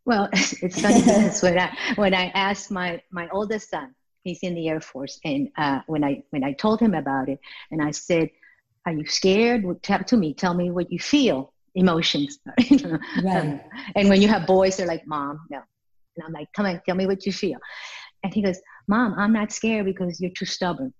Well, 0.06 0.30
it's 0.32 0.80
funny 0.80 1.00
because 1.00 1.42
when 1.42 1.58
I 1.58 1.76
when 1.96 2.14
I 2.14 2.28
asked 2.34 2.70
my 2.70 3.02
my 3.10 3.28
oldest 3.32 3.68
son, 3.68 3.94
he's 4.24 4.38
in 4.42 4.54
the 4.54 4.66
Air 4.70 4.80
Force, 4.80 5.20
and 5.26 5.50
uh, 5.58 5.80
when 5.86 6.02
I 6.02 6.22
when 6.30 6.42
I 6.42 6.54
told 6.54 6.80
him 6.80 6.94
about 6.94 7.28
it, 7.28 7.38
and 7.70 7.82
I 7.82 7.90
said, 7.90 8.30
"Are 8.86 8.92
you 8.92 9.04
scared? 9.04 9.62
Tell 9.82 10.02
to 10.02 10.16
me. 10.16 10.32
Tell 10.32 10.54
me 10.54 10.70
what 10.70 10.90
you 10.90 10.98
feel, 10.98 11.52
emotions." 11.74 12.38
right. 13.22 13.60
and 13.94 14.08
when 14.08 14.22
you 14.22 14.28
have 14.28 14.46
boys, 14.46 14.78
they're 14.78 14.88
like, 14.88 15.06
"Mom, 15.06 15.38
no," 15.50 15.60
and 16.16 16.26
I'm 16.26 16.32
like, 16.32 16.48
"Come 16.54 16.64
on, 16.64 16.80
tell 16.86 16.96
me 16.96 17.06
what 17.06 17.26
you 17.26 17.32
feel." 17.32 17.58
And 18.24 18.32
he 18.32 18.42
goes, 18.42 18.58
"Mom, 18.86 19.14
I'm 19.18 19.32
not 19.32 19.52
scared 19.52 19.86
because 19.86 20.20
you're 20.20 20.30
too 20.30 20.44
stubborn. 20.44 20.92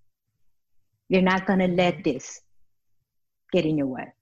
You're 1.09 1.23
not 1.23 1.47
gonna 1.47 1.69
let 1.69 2.05
this 2.05 2.41
get 3.53 3.67
in 3.67 3.77
your 3.79 3.89
way." 3.89 4.13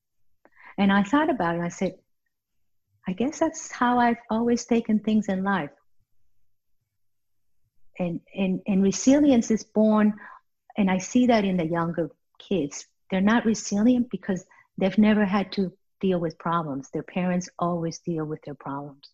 And 0.79 0.93
I 0.93 1.03
thought 1.03 1.31
about 1.31 1.57
it. 1.57 1.61
I 1.61 1.69
said, 1.69 1.99
"I 3.07 3.13
guess 3.13 3.39
that's 3.39 3.71
how 3.71 3.99
I've 3.99 4.23
always 4.31 4.65
taken 4.65 5.01
things 5.01 5.29
in 5.29 5.45
life." 5.45 5.71
and, 8.01 8.21
and, 8.35 8.61
and 8.67 8.83
resilience 8.83 9.51
is 9.51 9.63
born, 9.63 10.15
and 10.79 10.91
I 10.91 10.99
see 10.99 11.27
that 11.27 11.45
in 11.45 11.59
the 11.59 11.67
younger 11.67 12.11
kids. 12.39 12.87
They're 13.11 13.21
not 13.21 13.45
resilient 13.45 14.09
because 14.11 14.45
they've 14.79 14.97
never 14.97 15.25
had 15.27 15.53
to 15.53 15.73
deal 16.01 16.19
with 16.19 16.39
problems. 16.39 16.89
Their 16.91 17.03
parents 17.03 17.51
always 17.59 17.99
deal 17.99 18.25
with 18.25 18.41
their 18.43 18.55
problems. 18.55 19.11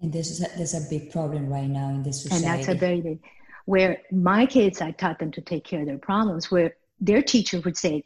And 0.00 0.12
this 0.12 0.30
is 0.30 0.40
a, 0.40 0.48
this 0.58 0.74
is 0.74 0.86
a 0.86 0.90
big 0.90 1.10
problem 1.10 1.48
right 1.48 1.68
now 1.68 1.88
in 1.88 2.02
this 2.02 2.22
society. 2.22 2.46
And 2.46 2.58
that's 2.58 2.68
a 2.68 2.74
very 2.74 3.00
big. 3.00 3.20
Where 3.64 3.98
my 4.12 4.46
kids, 4.46 4.80
I 4.80 4.92
taught 4.92 5.18
them 5.18 5.32
to 5.32 5.40
take 5.40 5.64
care 5.64 5.80
of 5.80 5.86
their 5.86 5.98
problems. 5.98 6.50
Where 6.50 6.76
their 7.00 7.22
teacher 7.22 7.60
would 7.60 7.76
say, 7.76 8.04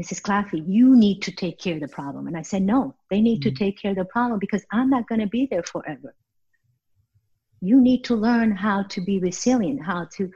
"Mrs. 0.00 0.20
Claffey, 0.22 0.64
you 0.66 0.96
need 0.96 1.22
to 1.22 1.32
take 1.32 1.58
care 1.58 1.74
of 1.74 1.80
the 1.80 1.88
problem," 1.88 2.26
and 2.26 2.36
I 2.36 2.42
said, 2.42 2.62
"No, 2.62 2.96
they 3.10 3.20
need 3.20 3.42
mm-hmm. 3.42 3.54
to 3.54 3.64
take 3.64 3.78
care 3.80 3.92
of 3.92 3.96
the 3.96 4.04
problem 4.04 4.38
because 4.38 4.64
I'm 4.72 4.90
not 4.90 5.08
going 5.08 5.20
to 5.20 5.28
be 5.28 5.46
there 5.46 5.62
forever 5.62 6.14
you 7.60 7.80
need 7.80 8.04
to 8.04 8.14
learn 8.14 8.52
how 8.52 8.84
to 8.84 9.00
be 9.00 9.18
resilient, 9.18 9.84
how 9.84 10.06
to 10.16 10.30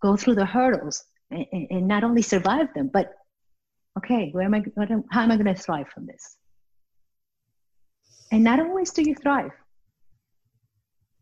go 0.00 0.16
through 0.16 0.36
the 0.36 0.46
hurdles 0.46 1.04
and, 1.30 1.46
and 1.70 1.88
not 1.88 2.04
only 2.04 2.22
survive 2.22 2.72
them, 2.74 2.90
but 2.92 3.14
okay, 3.98 4.30
where 4.32 4.44
am 4.44 4.54
I, 4.54 4.62
how 5.10 5.22
am 5.22 5.30
I 5.30 5.36
going 5.36 5.54
to 5.54 5.60
thrive 5.60 5.88
from 5.88 6.06
this? 6.06 6.36
And 8.32 8.42
not 8.42 8.58
always 8.58 8.90
do 8.90 9.02
you 9.02 9.14
thrive. 9.14 9.52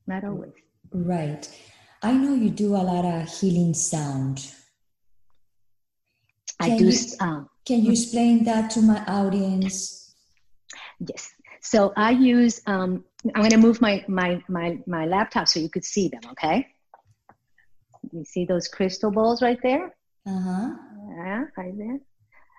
Not 0.07 0.25
always. 0.25 0.53
Right. 0.93 1.49
I 2.03 2.13
know 2.13 2.35
you 2.35 2.51
do 2.51 2.77
a 2.77 2.85
lot 2.93 3.05
of 3.05 3.29
healing 3.29 3.75
sound. 3.75 4.51
Can 6.63 6.73
I 6.73 6.79
do. 6.79 6.85
You, 6.87 6.99
um, 7.21 7.49
can 7.67 7.85
you 7.85 7.91
explain 7.91 8.45
that 8.45 8.71
to 8.73 8.81
my 8.83 9.05
audience? 9.07 10.15
Yes. 11.01 11.31
So 11.61 11.93
I 11.97 12.11
use 12.13 12.63
um, 12.67 13.05
I'm 13.35 13.43
going 13.43 13.51
to 13.51 13.59
move 13.59 13.81
my, 13.81 14.05
my, 14.09 14.43
my, 14.49 14.79
my 14.87 15.05
laptop 15.05 15.47
so 15.49 15.61
you 15.61 15.69
could 15.69 15.85
see 15.85 16.09
them, 16.09 16.23
okay? 16.33 16.67
You 18.13 18.25
see 18.25 18.47
those 18.47 18.67
crystal 18.67 19.11
balls 19.11 19.43
right 19.43 19.59
there? 19.63 19.95
Uh-huh. 20.27 20.71
Yeah, 21.17 21.45
right 21.57 21.77
there. 21.77 21.99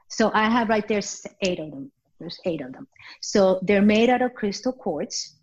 So 0.09 0.29
I 0.33 0.49
have 0.49 0.69
right 0.69 0.87
there 0.87 1.01
eight 1.41 1.59
of 1.59 1.71
them. 1.71 1.91
There's 2.21 2.39
eight 2.45 2.61
of 2.61 2.71
them. 2.71 2.87
So 3.21 3.59
they're 3.63 3.81
made 3.81 4.09
out 4.09 4.21
of 4.21 4.33
crystal 4.33 4.71
quartz. 4.71 5.37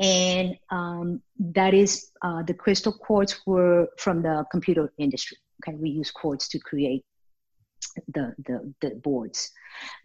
And 0.00 0.56
um, 0.70 1.22
that 1.38 1.74
is, 1.74 2.10
uh, 2.22 2.42
the 2.42 2.54
crystal 2.54 2.92
quartz 2.92 3.40
were 3.46 3.88
from 3.98 4.22
the 4.22 4.44
computer 4.50 4.92
industry. 4.98 5.36
Okay, 5.62 5.76
we 5.76 5.90
use 5.90 6.10
quartz 6.10 6.48
to 6.48 6.58
create 6.58 7.04
the, 8.14 8.34
the, 8.46 8.72
the 8.80 8.90
boards. 8.96 9.50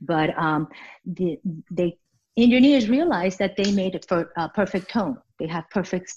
But 0.02 0.38
um, 0.38 0.68
the, 1.06 1.40
they 1.72 1.98
engineers 2.36 2.90
realized 2.90 3.40
that 3.40 3.56
they 3.58 3.72
made 3.72 3.96
a 3.96 4.28
uh, 4.38 4.48
perfect 4.50 4.90
tone. 4.90 5.18
They 5.40 5.48
have 5.48 5.70
perfect 5.70 6.13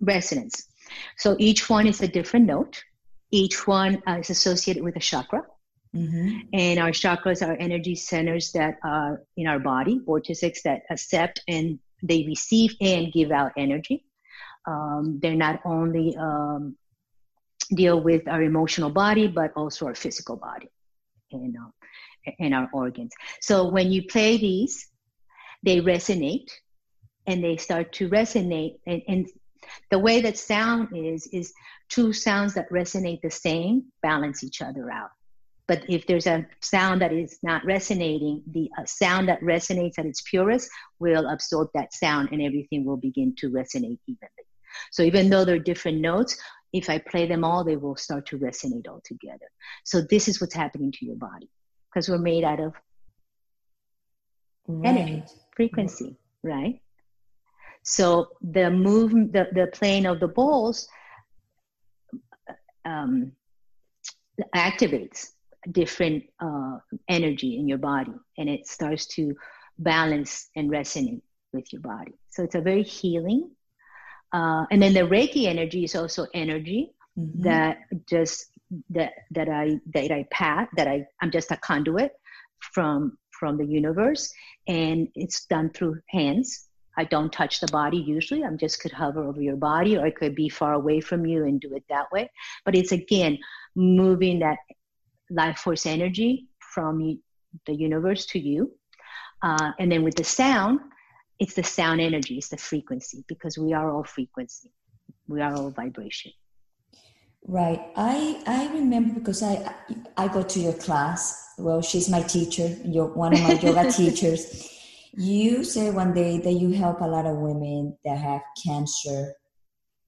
resonance. 0.00 0.66
So 1.16 1.36
each 1.38 1.68
one 1.68 1.86
is 1.86 2.02
a 2.02 2.08
different 2.08 2.46
note. 2.46 2.82
Each 3.30 3.66
one 3.66 4.02
uh, 4.06 4.18
is 4.20 4.30
associated 4.30 4.82
with 4.82 4.96
a 4.96 5.00
chakra. 5.00 5.42
Mm-hmm. 5.94 6.38
And 6.52 6.80
our 6.80 6.90
chakras 6.90 7.46
are 7.46 7.56
energy 7.60 7.94
centers 7.94 8.52
that 8.52 8.78
are 8.82 9.22
in 9.36 9.46
our 9.46 9.60
body, 9.60 10.00
vortices 10.04 10.60
that 10.64 10.82
accept 10.90 11.42
and 11.48 11.78
they 12.02 12.24
receive 12.26 12.74
and 12.80 13.12
give 13.12 13.30
out 13.30 13.52
energy. 13.56 14.04
Um, 14.66 15.20
they're 15.22 15.34
not 15.34 15.60
only 15.64 16.16
um, 16.16 16.76
deal 17.70 18.00
with 18.00 18.26
our 18.28 18.42
emotional 18.42 18.90
body, 18.90 19.28
but 19.28 19.52
also 19.56 19.86
our 19.86 19.94
physical 19.94 20.36
body. 20.36 20.68
and, 21.32 21.56
uh, 21.56 22.32
in 22.38 22.52
our 22.52 22.68
organs. 22.72 23.12
So 23.40 23.68
when 23.68 23.92
you 23.92 24.04
play 24.04 24.36
these, 24.38 24.88
they 25.62 25.80
resonate 25.80 26.50
and 27.26 27.42
they 27.42 27.56
start 27.56 27.92
to 27.94 28.08
resonate. 28.08 28.78
And, 28.86 29.02
and 29.08 29.28
the 29.90 29.98
way 29.98 30.20
that 30.22 30.38
sound 30.38 30.88
is, 30.96 31.26
is 31.32 31.52
two 31.88 32.12
sounds 32.12 32.54
that 32.54 32.70
resonate 32.70 33.20
the 33.22 33.30
same 33.30 33.84
balance 34.02 34.42
each 34.42 34.62
other 34.62 34.90
out. 34.90 35.10
But 35.66 35.84
if 35.88 36.06
there's 36.06 36.26
a 36.26 36.46
sound 36.60 37.00
that 37.00 37.12
is 37.12 37.38
not 37.42 37.64
resonating, 37.64 38.42
the 38.50 38.70
uh, 38.78 38.84
sound 38.84 39.28
that 39.28 39.40
resonates 39.40 39.98
at 39.98 40.04
its 40.04 40.20
purest 40.22 40.68
will 40.98 41.26
absorb 41.30 41.68
that 41.74 41.94
sound 41.94 42.30
and 42.32 42.42
everything 42.42 42.84
will 42.84 42.98
begin 42.98 43.34
to 43.38 43.50
resonate 43.50 43.98
evenly. 44.06 44.44
So 44.90 45.02
even 45.02 45.30
though 45.30 45.44
they're 45.44 45.58
different 45.58 46.00
notes, 46.00 46.36
if 46.72 46.90
I 46.90 46.98
play 46.98 47.26
them 47.26 47.44
all, 47.44 47.64
they 47.64 47.76
will 47.76 47.96
start 47.96 48.26
to 48.26 48.38
resonate 48.38 48.88
all 48.88 49.00
together. 49.04 49.46
So 49.84 50.02
this 50.02 50.28
is 50.28 50.40
what's 50.40 50.54
happening 50.54 50.92
to 50.92 51.06
your 51.06 51.16
body 51.16 51.48
because 51.88 52.08
we're 52.08 52.18
made 52.18 52.44
out 52.44 52.60
of 52.60 52.74
right. 54.66 54.96
energy, 54.96 55.22
frequency, 55.56 56.16
right? 56.42 56.80
So 57.84 58.28
the 58.42 58.70
move, 58.70 59.12
the, 59.32 59.46
the 59.52 59.68
playing 59.72 60.06
of 60.06 60.18
the 60.18 60.28
balls 60.28 60.88
um, 62.84 63.32
activates 64.54 65.33
different 65.72 66.24
uh, 66.40 66.78
energy 67.08 67.58
in 67.58 67.68
your 67.68 67.78
body 67.78 68.14
and 68.38 68.48
it 68.48 68.66
starts 68.66 69.06
to 69.06 69.34
balance 69.78 70.50
and 70.56 70.70
resonate 70.70 71.22
with 71.52 71.72
your 71.72 71.82
body. 71.82 72.12
So 72.30 72.42
it's 72.42 72.54
a 72.54 72.60
very 72.60 72.82
healing. 72.82 73.50
Uh, 74.32 74.66
and 74.70 74.82
then 74.82 74.92
the 74.92 75.00
Reiki 75.00 75.46
energy 75.46 75.84
is 75.84 75.94
also 75.94 76.26
energy 76.34 76.92
mm-hmm. 77.18 77.42
that 77.42 77.78
just 78.08 78.46
that 78.90 79.12
that 79.30 79.48
I 79.48 79.78
that 79.92 80.10
I 80.10 80.26
pass 80.30 80.68
that 80.76 80.88
I 80.88 81.06
I'm 81.22 81.30
just 81.30 81.52
a 81.52 81.56
conduit 81.56 82.12
from 82.72 83.16
from 83.30 83.56
the 83.56 83.66
universe 83.66 84.32
and 84.66 85.08
it's 85.14 85.44
done 85.46 85.70
through 85.70 86.00
hands. 86.08 86.68
I 86.96 87.04
don't 87.04 87.32
touch 87.32 87.60
the 87.60 87.66
body 87.68 87.98
usually. 87.98 88.44
I'm 88.44 88.56
just 88.56 88.80
could 88.80 88.92
hover 88.92 89.22
over 89.24 89.42
your 89.42 89.56
body 89.56 89.96
or 89.96 90.06
I 90.06 90.10
could 90.10 90.34
be 90.34 90.48
far 90.48 90.74
away 90.74 91.00
from 91.00 91.26
you 91.26 91.44
and 91.44 91.60
do 91.60 91.74
it 91.74 91.84
that 91.88 92.10
way. 92.12 92.30
But 92.64 92.76
it's 92.76 92.92
again 92.92 93.38
moving 93.74 94.38
that 94.40 94.58
life 95.30 95.58
force 95.58 95.86
energy 95.86 96.46
from 96.74 97.20
the 97.66 97.74
universe 97.74 98.26
to 98.26 98.38
you. 98.38 98.72
Uh, 99.42 99.72
and 99.78 99.90
then 99.92 100.02
with 100.02 100.14
the 100.14 100.24
sound, 100.24 100.80
it's 101.38 101.54
the 101.54 101.62
sound 101.62 102.00
energy, 102.00 102.38
it's 102.38 102.48
the 102.48 102.56
frequency, 102.56 103.24
because 103.28 103.58
we 103.58 103.72
are 103.72 103.90
all 103.90 104.04
frequency, 104.04 104.70
we 105.28 105.40
are 105.40 105.54
all 105.54 105.70
vibration. 105.70 106.32
Right. 107.46 107.92
I 107.94 108.42
I 108.46 108.72
remember 108.72 109.20
because 109.20 109.42
I 109.42 109.74
I 110.16 110.28
go 110.28 110.42
to 110.42 110.60
your 110.60 110.72
class. 110.72 111.52
Well, 111.58 111.82
she's 111.82 112.08
my 112.08 112.22
teacher. 112.22 112.74
You're 112.84 113.12
one 113.12 113.34
of 113.34 113.42
my 113.42 113.52
yoga 113.62 113.92
teachers. 113.92 114.70
You 115.12 115.62
say 115.62 115.90
one 115.90 116.14
day 116.14 116.38
that 116.38 116.52
you 116.52 116.70
help 116.70 117.02
a 117.02 117.06
lot 117.06 117.26
of 117.26 117.36
women 117.36 117.98
that 118.04 118.16
have 118.16 118.40
cancer, 118.64 119.34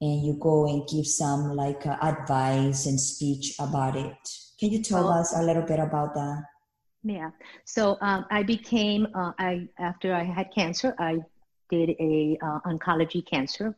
and 0.00 0.24
you 0.24 0.38
go 0.40 0.66
and 0.66 0.88
give 0.88 1.06
some 1.06 1.54
like 1.54 1.84
uh, 1.86 1.98
advice 2.00 2.86
and 2.86 2.98
speech 2.98 3.54
about 3.58 3.96
it. 3.96 4.16
Can 4.58 4.70
you 4.70 4.82
tell 4.82 5.08
us 5.08 5.36
a 5.36 5.42
little 5.42 5.62
bit 5.62 5.78
about 5.78 6.14
that? 6.14 6.44
Yeah. 7.02 7.30
So 7.64 7.98
um, 8.00 8.24
I 8.30 8.42
became 8.42 9.06
uh, 9.14 9.32
I 9.38 9.68
after 9.78 10.14
I 10.14 10.24
had 10.24 10.52
cancer, 10.54 10.94
I 10.98 11.18
did 11.70 11.90
a 12.00 12.38
uh, 12.42 12.60
oncology 12.66 13.24
cancer 13.24 13.76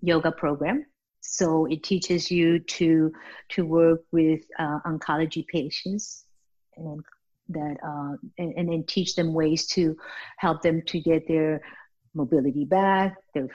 yoga 0.00 0.32
program. 0.32 0.86
So 1.20 1.66
it 1.66 1.82
teaches 1.82 2.30
you 2.30 2.60
to 2.60 3.12
to 3.50 3.64
work 3.64 4.02
with 4.12 4.40
uh, 4.58 4.80
oncology 4.86 5.46
patients 5.46 6.24
and 6.76 7.04
that 7.48 7.76
uh, 7.84 8.16
and, 8.38 8.54
and 8.56 8.68
then 8.68 8.84
teach 8.86 9.14
them 9.14 9.32
ways 9.32 9.66
to 9.68 9.96
help 10.38 10.62
them 10.62 10.82
to 10.86 11.00
get 11.00 11.28
their 11.28 11.60
mobility 12.14 12.64
back, 12.64 13.16
their 13.34 13.48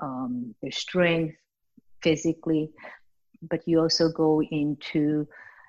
um, 0.00 0.54
their 0.62 0.72
strength 0.72 1.36
physically, 2.02 2.70
but 3.42 3.60
you 3.66 3.80
also 3.80 4.08
go 4.10 4.42
into 4.42 5.26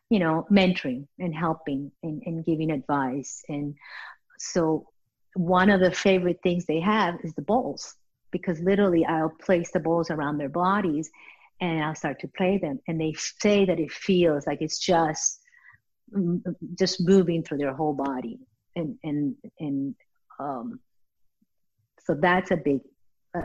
you 0.09 0.19
know 0.19 0.45
mentoring 0.51 1.07
and 1.19 1.33
helping 1.33 1.91
and, 2.03 2.21
and 2.25 2.45
giving 2.45 2.71
advice. 2.71 3.43
And 3.47 3.75
so 4.37 4.87
one 5.35 5.69
of 5.69 5.79
the 5.79 5.91
favorite 5.91 6.39
things 6.43 6.65
they 6.65 6.79
have 6.79 7.15
is 7.23 7.33
the 7.35 7.41
bowls 7.41 7.95
because 8.31 8.59
literally 8.59 9.05
i'll 9.05 9.33
place 9.41 9.71
the 9.71 9.79
bowls 9.79 10.11
around 10.11 10.37
their 10.37 10.49
bodies 10.49 11.09
and 11.61 11.83
i'll 11.83 11.95
start 11.95 12.19
to 12.19 12.27
play 12.27 12.57
them. 12.57 12.79
And 12.87 12.99
they 12.99 13.13
say 13.13 13.65
that 13.65 13.79
it 13.79 13.91
feels 13.91 14.47
like 14.47 14.61
it's 14.61 14.79
just 14.79 15.41
mm, 16.15 16.41
just 16.77 17.01
moving 17.01 17.43
through 17.43 17.59
their 17.59 17.73
whole 17.73 17.93
body. 17.93 18.39
And 18.75 18.97
and 19.03 19.35
and 19.59 19.95
um 20.39 20.79
so 22.01 22.15
that's 22.15 22.51
a 22.51 22.57
big 22.57 22.81
a, 23.35 23.41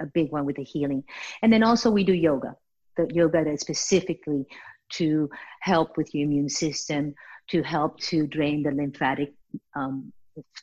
a 0.00 0.06
big 0.06 0.32
one 0.32 0.44
with 0.44 0.56
the 0.56 0.64
healing. 0.64 1.04
And 1.42 1.52
then 1.52 1.62
also 1.62 1.90
we 1.90 2.02
do 2.02 2.14
yoga 2.14 2.56
the 2.96 3.06
yoga 3.14 3.44
that 3.44 3.60
specifically 3.60 4.44
to 4.90 5.28
help 5.60 5.96
with 5.96 6.14
your 6.14 6.24
immune 6.24 6.48
system, 6.48 7.14
to 7.48 7.62
help 7.62 7.98
to 8.00 8.26
drain 8.26 8.62
the 8.62 8.70
lymphatic 8.70 9.32
um, 9.74 10.12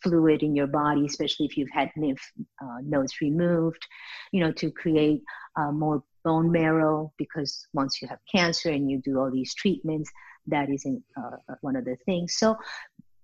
fluid 0.04 0.44
in 0.44 0.56
your 0.56 0.68
body, 0.68 1.06
especially 1.06 1.46
if 1.46 1.58
you've 1.58 1.72
had 1.72 1.90
lymph 1.98 2.22
uh, 2.62 2.78
nodes 2.84 3.20
removed, 3.22 3.86
you 4.32 4.40
know, 4.40 4.52
to 4.52 4.72
create 4.72 5.22
uh, 5.58 5.72
more 5.72 6.04
bone 6.24 6.52
marrow 6.52 7.12
because 7.18 7.68
once 7.74 8.02
you 8.02 8.08
have 8.08 8.20
cancer 8.34 8.70
and 8.70 8.90
you 8.90 9.02
do 9.04 9.20
all 9.20 9.32
these 9.32 9.54
treatments, 9.54 10.10
that 10.48 10.70
isn't 10.70 11.04
uh, 11.18 11.38
uh 11.50 11.56
one 11.62 11.76
of 11.76 11.86
the 11.86 11.96
things. 12.06 12.36
So 12.38 12.56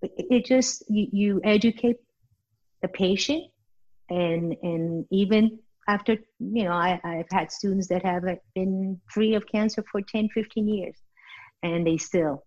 it, 0.02 0.12
it 0.18 0.46
just, 0.46 0.84
you, 0.90 1.08
you 1.12 1.42
educate 1.44 1.98
the 2.82 2.88
patient 2.88 3.44
and, 4.10 4.56
and 4.64 5.06
even 5.12 5.60
after 5.94 6.14
you 6.40 6.64
know 6.66 6.76
I, 6.88 7.00
i've 7.04 7.32
had 7.38 7.52
students 7.52 7.88
that 7.90 8.04
have 8.12 8.24
uh, 8.24 8.36
been 8.56 9.00
free 9.14 9.34
of 9.36 9.44
cancer 9.56 9.84
for 9.92 10.02
10 10.02 10.30
15 10.30 10.68
years 10.68 10.96
and 11.64 11.86
they 11.86 11.98
still 11.98 12.44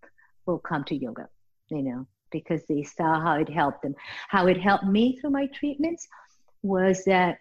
will 0.47 0.63
come 0.71 0.85
to 0.85 0.97
yoga 0.97 1.27
you 1.71 1.83
know 1.83 2.07
because 2.31 2.63
they 2.69 2.83
saw 2.83 3.21
how 3.21 3.35
it 3.35 3.49
helped 3.49 3.83
them. 3.83 3.95
How 4.29 4.49
it 4.49 4.61
helped 4.61 4.87
me 4.87 5.17
through 5.17 5.31
my 5.31 5.47
treatments 5.59 6.09
was 6.63 7.05
that 7.05 7.39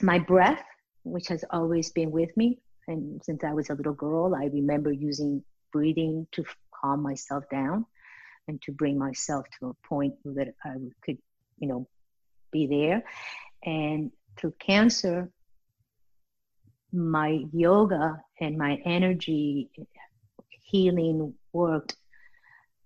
my 0.00 0.18
breath 0.18 0.64
which 1.02 1.28
has 1.28 1.44
always 1.50 1.90
been 1.90 2.10
with 2.10 2.32
me 2.36 2.48
and 2.86 3.22
since 3.26 3.42
i 3.44 3.52
was 3.52 3.68
a 3.68 3.74
little 3.74 3.98
girl 4.06 4.34
i 4.34 4.46
remember 4.60 4.92
using 4.92 5.42
breathing 5.72 6.26
to 6.32 6.44
calm 6.78 7.02
myself 7.02 7.44
down 7.50 7.84
and 8.46 8.60
to 8.62 8.70
bring 8.72 8.96
myself 9.06 9.44
to 9.58 9.68
a 9.72 9.74
point 9.86 10.14
that 10.24 10.48
i 10.64 10.74
could 11.04 11.18
you 11.58 11.68
know 11.68 11.86
be 12.50 12.66
there. 12.66 13.02
And 13.64 14.10
through 14.38 14.54
cancer, 14.58 15.30
my 16.92 17.44
yoga 17.52 18.20
and 18.40 18.56
my 18.56 18.78
energy 18.84 19.70
healing 20.64 21.34
work 21.52 21.92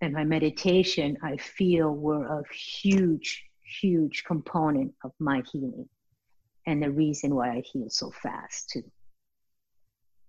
and 0.01 0.13
my 0.13 0.25
meditation, 0.25 1.17
I 1.23 1.37
feel 1.37 1.95
were 1.95 2.25
a 2.27 2.43
huge, 2.55 3.45
huge 3.81 4.25
component 4.25 4.93
of 5.05 5.13
my 5.21 5.43
healing 5.53 5.89
and 6.67 6.83
the 6.83 6.91
reason 6.91 7.35
why 7.35 7.51
I 7.51 7.63
heal 7.73 7.89
so 7.89 8.11
fast 8.11 8.71
too. 8.71 8.85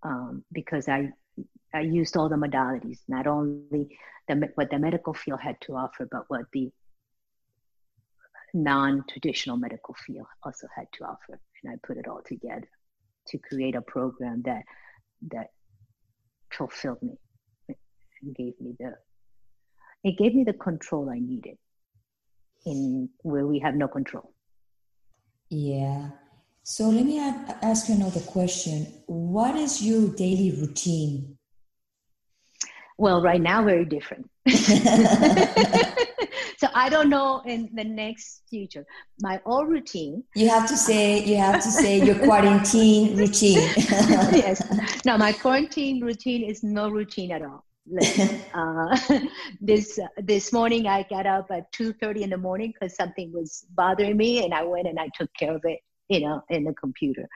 Um, 0.03 0.43
because 0.51 0.88
I 0.88 1.12
I 1.73 1.81
used 1.81 2.15
all 2.15 2.29
the 2.29 2.36
modalities, 2.36 2.99
not 3.07 3.25
only 3.25 3.97
the, 4.27 4.49
what 4.55 4.69
the 4.69 4.77
medical 4.77 5.13
field 5.13 5.39
had 5.41 5.59
to 5.62 5.75
offer, 5.75 6.07
but 6.12 6.25
what 6.27 6.45
the 6.53 6.71
non-traditional 8.54 9.58
medical 9.58 9.96
field 10.06 10.28
also 10.44 10.68
had 10.76 10.86
to 10.94 11.04
offer. 11.06 11.39
And 11.63 11.74
i 11.74 11.76
put 11.88 11.98
it 11.98 12.08
all 12.08 12.22
together 12.26 12.68
to 13.28 13.38
create 13.38 13.76
a 13.76 13.82
program 13.82 14.42
that 14.46 14.63
that 15.32 15.48
fulfilled 16.52 17.02
me 17.02 17.18
and 17.70 18.36
gave 18.36 18.60
me 18.60 18.76
the 18.80 18.96
it 20.04 20.18
gave 20.18 20.36
me 20.36 20.44
the 20.44 20.54
control 20.54 21.10
i 21.10 21.20
needed 21.20 21.58
in 22.66 23.10
where 23.24 23.46
we 23.46 23.60
have 23.60 23.76
no 23.76 23.88
control. 23.88 24.34
Yeah. 25.50 26.10
So 26.63 26.89
let 26.89 27.06
me 27.06 27.20
ask 27.20 27.89
you 27.89 27.96
another 27.96 28.22
question. 28.22 28.88
What 29.06 29.56
is 29.56 29.82
your 29.82 30.10
daily 30.16 30.52
routine? 30.52 31.38
Well 32.98 33.22
right 33.22 33.42
now 33.42 33.63
very 33.63 33.86
different 33.86 34.30
so 36.63 36.69
I 36.73 36.88
don't 36.88 37.10
know 37.10 37.41
in 37.45 37.69
the 37.73 37.84
next 37.84 38.43
future. 38.49 38.86
My 39.19 39.41
old 39.45 39.67
routine. 39.67 40.23
You 40.34 40.47
have 40.47 40.65
to 40.69 40.78
say 40.78 41.21
you 41.21 41.36
have 41.36 41.62
to 41.62 41.69
say 41.69 42.02
your 42.02 42.15
quarantine 42.15 43.17
routine. 43.23 43.69
yes. 44.32 44.63
No, 45.06 45.17
my 45.17 45.34
quarantine 45.34 45.99
routine 46.02 46.43
is 46.43 46.63
no 46.63 46.89
routine 46.89 47.32
at 47.32 47.41
all. 47.41 47.65
uh, 48.54 48.97
this 49.60 49.99
uh, 49.99 50.08
this 50.19 50.54
morning 50.54 50.88
I 50.88 51.06
got 51.10 51.26
up 51.26 51.47
at 51.52 51.69
two 51.73 51.91
thirty 51.91 52.23
in 52.23 52.30
the 52.30 52.38
morning 52.38 52.71
because 52.71 52.95
something 52.95 53.34
was 53.34 53.65
bothering 53.71 54.15
me, 54.15 54.45
and 54.45 54.54
I 54.54 54.63
went 54.63 54.88
and 54.88 54.97
I 54.97 55.10
took 55.17 55.30
care 55.38 55.54
of 55.54 55.62
it 55.65 55.80
you 56.10 56.19
know, 56.19 56.41
in 56.49 56.63
the 56.63 56.73
computer. 56.73 57.28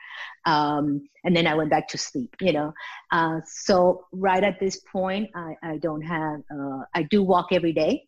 Um, 0.46 1.08
and 1.24 1.36
then 1.36 1.48
I 1.48 1.56
went 1.56 1.70
back 1.70 1.88
to 1.90 1.98
sleep, 1.98 2.36
you 2.42 2.54
know. 2.54 2.74
Uh, 3.12 3.40
so 3.46 4.06
right 4.12 4.44
at 4.44 4.60
this 4.60 4.82
point, 4.92 5.30
I, 5.36 5.56
I 5.63 5.78
don't 5.78 6.02
have, 6.02 6.42
uh, 6.54 6.82
I 6.94 7.04
do 7.04 7.24
walk 7.24 7.48
every 7.52 7.74
day. 7.74 8.07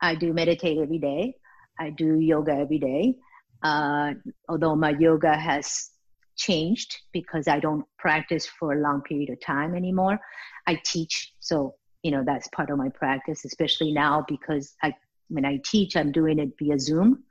I 0.00 0.14
do 0.14 0.32
meditate 0.32 0.78
every 0.78 0.98
day. 0.98 1.34
I 1.78 1.90
do 1.90 2.18
yoga 2.20 2.52
every 2.52 2.78
day. 2.78 3.16
Uh, 3.62 4.14
although 4.48 4.76
my 4.76 4.90
yoga 4.90 5.36
has 5.36 5.90
changed 6.36 6.96
because 7.12 7.48
I 7.48 7.60
don't 7.60 7.84
practice 7.98 8.46
for 8.46 8.72
a 8.74 8.80
long 8.80 9.02
period 9.02 9.30
of 9.30 9.40
time 9.40 9.74
anymore. 9.74 10.18
I 10.66 10.80
teach, 10.84 11.32
so 11.40 11.74
you 12.02 12.10
know 12.10 12.22
that's 12.24 12.48
part 12.48 12.70
of 12.70 12.78
my 12.78 12.90
practice, 12.90 13.44
especially 13.44 13.92
now 13.92 14.24
because 14.28 14.74
I 14.82 14.94
when 15.28 15.44
I 15.44 15.60
teach, 15.64 15.96
I'm 15.96 16.12
doing 16.12 16.38
it 16.38 16.52
via 16.58 16.78
Zoom. 16.78 17.24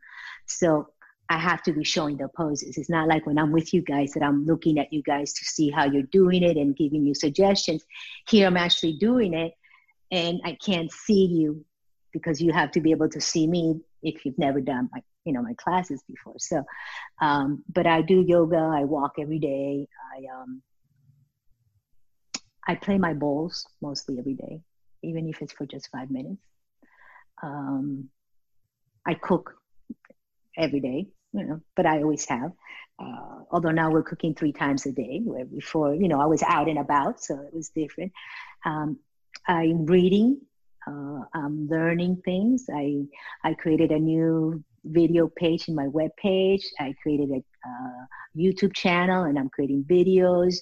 So 0.48 0.90
I 1.30 1.38
have 1.38 1.64
to 1.64 1.74
be 1.74 1.84
showing 1.84 2.18
the 2.18 2.28
poses. 2.28 2.78
It's 2.78 2.90
not 2.90 3.08
like 3.08 3.26
when 3.26 3.40
I'm 3.40 3.52
with 3.52 3.74
you 3.74 3.82
guys 3.82 4.12
that 4.14 4.24
I'm 4.24 4.46
looking 4.46 4.78
at 4.78 4.92
you 4.94 5.02
guys 5.02 5.34
to 5.34 5.46
see 5.46 5.70
how 5.70 5.86
you're 5.86 6.04
doing 6.04 6.44
it 6.44 6.58
and 6.58 6.76
giving 6.76 7.06
you 7.06 7.16
suggestions. 7.16 7.84
Here 8.28 8.46
I'm 8.46 8.58
actually 8.58 8.98
doing 8.98 9.34
it 9.34 9.54
and 10.12 10.40
I 10.44 10.58
can't 10.64 10.92
see 10.92 11.26
you 11.26 11.66
because 12.16 12.42
you 12.42 12.54
have 12.54 12.72
to 12.72 12.80
be 12.80 12.92
able 12.92 13.10
to 13.10 13.20
see 13.20 13.46
me 13.46 13.64
if 14.02 14.26
you've 14.26 14.38
never 14.48 14.62
done 14.62 14.88
my 14.94 15.02
you 15.26 15.34
know 15.34 15.42
my 15.42 15.56
classes 15.56 16.02
before. 16.08 16.36
So 16.38 16.64
um, 17.22 17.64
but 17.78 17.86
I 17.86 18.02
do 18.02 18.24
yoga, 18.26 18.64
I 18.80 18.86
walk 18.86 19.14
every 19.20 19.40
day. 19.40 19.88
I 20.14 20.18
um 20.34 20.62
I 22.68 22.76
play 22.76 22.98
my 22.98 23.14
bowls 23.14 23.68
mostly 23.82 24.18
every 24.18 24.34
day, 24.34 24.62
even 25.04 25.28
if 25.28 25.42
it's 25.42 25.54
for 25.54 25.66
just 25.66 25.90
five 25.92 26.10
minutes. 26.10 26.42
Um, 27.44 28.10
I 29.06 29.14
cook 29.14 29.56
every 30.58 30.80
day, 30.80 31.08
you 31.34 31.46
know, 31.46 31.62
but 31.76 31.86
I 31.86 32.02
always 32.02 32.26
have. 32.26 32.52
Uh, 32.98 33.40
although 33.52 33.72
now 33.82 33.92
we're 33.92 34.10
cooking 34.12 34.34
three 34.34 34.54
times 34.54 34.86
a 34.86 34.92
day, 34.92 35.22
where 35.24 35.46
before, 35.46 35.94
you 35.94 36.08
know, 36.08 36.22
I 36.22 36.26
was 36.26 36.42
out 36.42 36.70
and 36.70 36.80
about, 36.80 37.22
so 37.22 37.36
it 37.36 37.54
was 37.54 37.70
different. 37.70 38.14
Um, 38.66 39.00
I'm 39.48 39.86
reading, 39.86 40.42
uh, 40.88 41.20
I'm 41.34 41.68
learning 41.68 42.22
things. 42.26 42.66
I 42.74 43.04
I 43.44 43.54
created 43.54 43.92
a 43.92 44.00
new 44.00 44.64
video 44.84 45.28
page 45.28 45.68
in 45.68 45.76
my 45.76 45.88
web 45.88 46.12
page. 46.18 46.66
I 46.80 46.94
created 47.02 47.30
a 47.32 47.38
uh, 47.38 48.06
YouTube 48.36 48.74
channel, 48.74 49.24
and 49.24 49.38
I'm 49.38 49.50
creating 49.50 49.86
videos. 49.90 50.56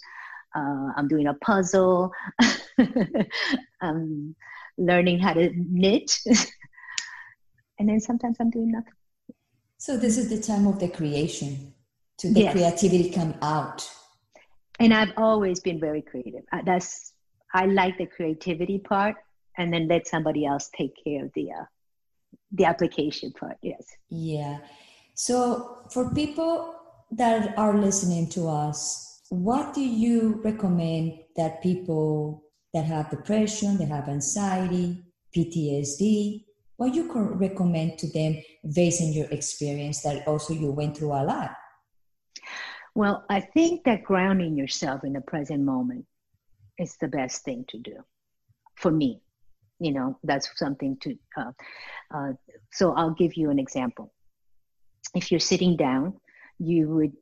Uh, 0.56 0.90
I'm 0.96 1.08
doing 1.08 1.28
a 1.28 1.34
puzzle. 1.36 2.12
I'm 3.82 4.36
learning 4.78 5.20
how 5.20 5.34
to 5.34 5.52
knit. 5.56 6.18
and 7.80 7.90
then 7.90 8.00
sometimes 8.00 8.38
I'm 8.40 8.50
doing 8.50 8.72
nothing. 8.72 8.94
So 9.78 9.98
this 9.98 10.18
is 10.18 10.30
the 10.30 10.40
time 10.40 10.68
of 10.68 10.80
the 10.80 10.88
creation, 10.88 11.74
to 12.20 12.32
the 12.32 12.42
yes. 12.42 12.54
creativity 12.54 13.10
come 13.10 13.36
out. 13.42 13.90
And 14.80 14.94
I've 14.94 15.14
always 15.18 15.60
been 15.60 15.80
very 15.80 16.02
creative. 16.02 16.44
Uh, 16.52 16.60
that's 16.66 17.14
I 17.54 17.66
like 17.66 17.98
the 17.98 18.06
creativity 18.06 18.80
part, 18.80 19.16
and 19.58 19.74
then 19.74 19.88
let 19.88 20.08
somebody 20.08 20.46
else 20.46 20.70
take 20.76 20.94
care 21.04 21.26
of 21.26 21.32
the 21.34 21.52
uh, 21.52 21.66
the 22.52 22.66
application 22.66 23.32
part. 23.32 23.58
Yes. 23.62 23.86
Yeah. 24.10 24.60
So 25.16 25.80
for 25.92 26.14
people 26.14 26.76
that 27.12 27.58
are 27.58 27.78
listening 27.78 28.30
to 28.30 28.48
us, 28.48 29.22
what 29.30 29.74
do 29.74 29.82
you 29.82 30.42
recommend 30.44 31.20
that 31.36 31.62
people 31.62 32.44
that 32.74 32.86
have 32.86 33.10
depression, 33.10 33.78
they 33.78 33.86
have 33.86 34.08
anxiety, 34.08 35.04
PTSD, 35.36 36.46
what 36.78 36.94
you 36.94 37.08
can 37.12 37.26
recommend 37.38 37.98
to 38.00 38.12
them 38.12 38.36
based 38.74 39.02
on 39.02 39.14
your 39.14 39.28
experience 39.30 40.02
that 40.02 40.28
also 40.28 40.54
you 40.54 40.72
went 40.72 40.98
through 40.98 41.14
a 41.14 41.24
lot? 41.24 41.52
Well, 42.96 43.26
I 43.30 43.40
think 43.40 43.84
that 43.86 44.04
grounding 44.04 44.56
yourself 44.56 45.04
in 45.04 45.14
the 45.14 45.22
present 45.22 45.64
moment 45.64 46.06
is 46.78 46.98
the 46.98 47.08
best 47.08 47.44
thing 47.44 47.66
to 47.70 47.78
do 47.78 47.98
for 48.76 48.92
me. 48.92 49.22
You 49.80 49.94
know, 49.94 50.20
that's 50.24 50.50
something 50.56 50.98
to. 51.02 51.18
Uh, 51.38 51.52
uh, 52.14 52.34
so 52.72 52.94
I'll 52.94 53.12
give 53.14 53.36
you 53.36 53.50
an 53.50 53.60
example. 53.60 54.14
If 55.16 55.32
you're 55.32 55.40
sitting 55.40 55.76
down, 55.78 56.14
you 56.60 56.90
would 56.90 57.14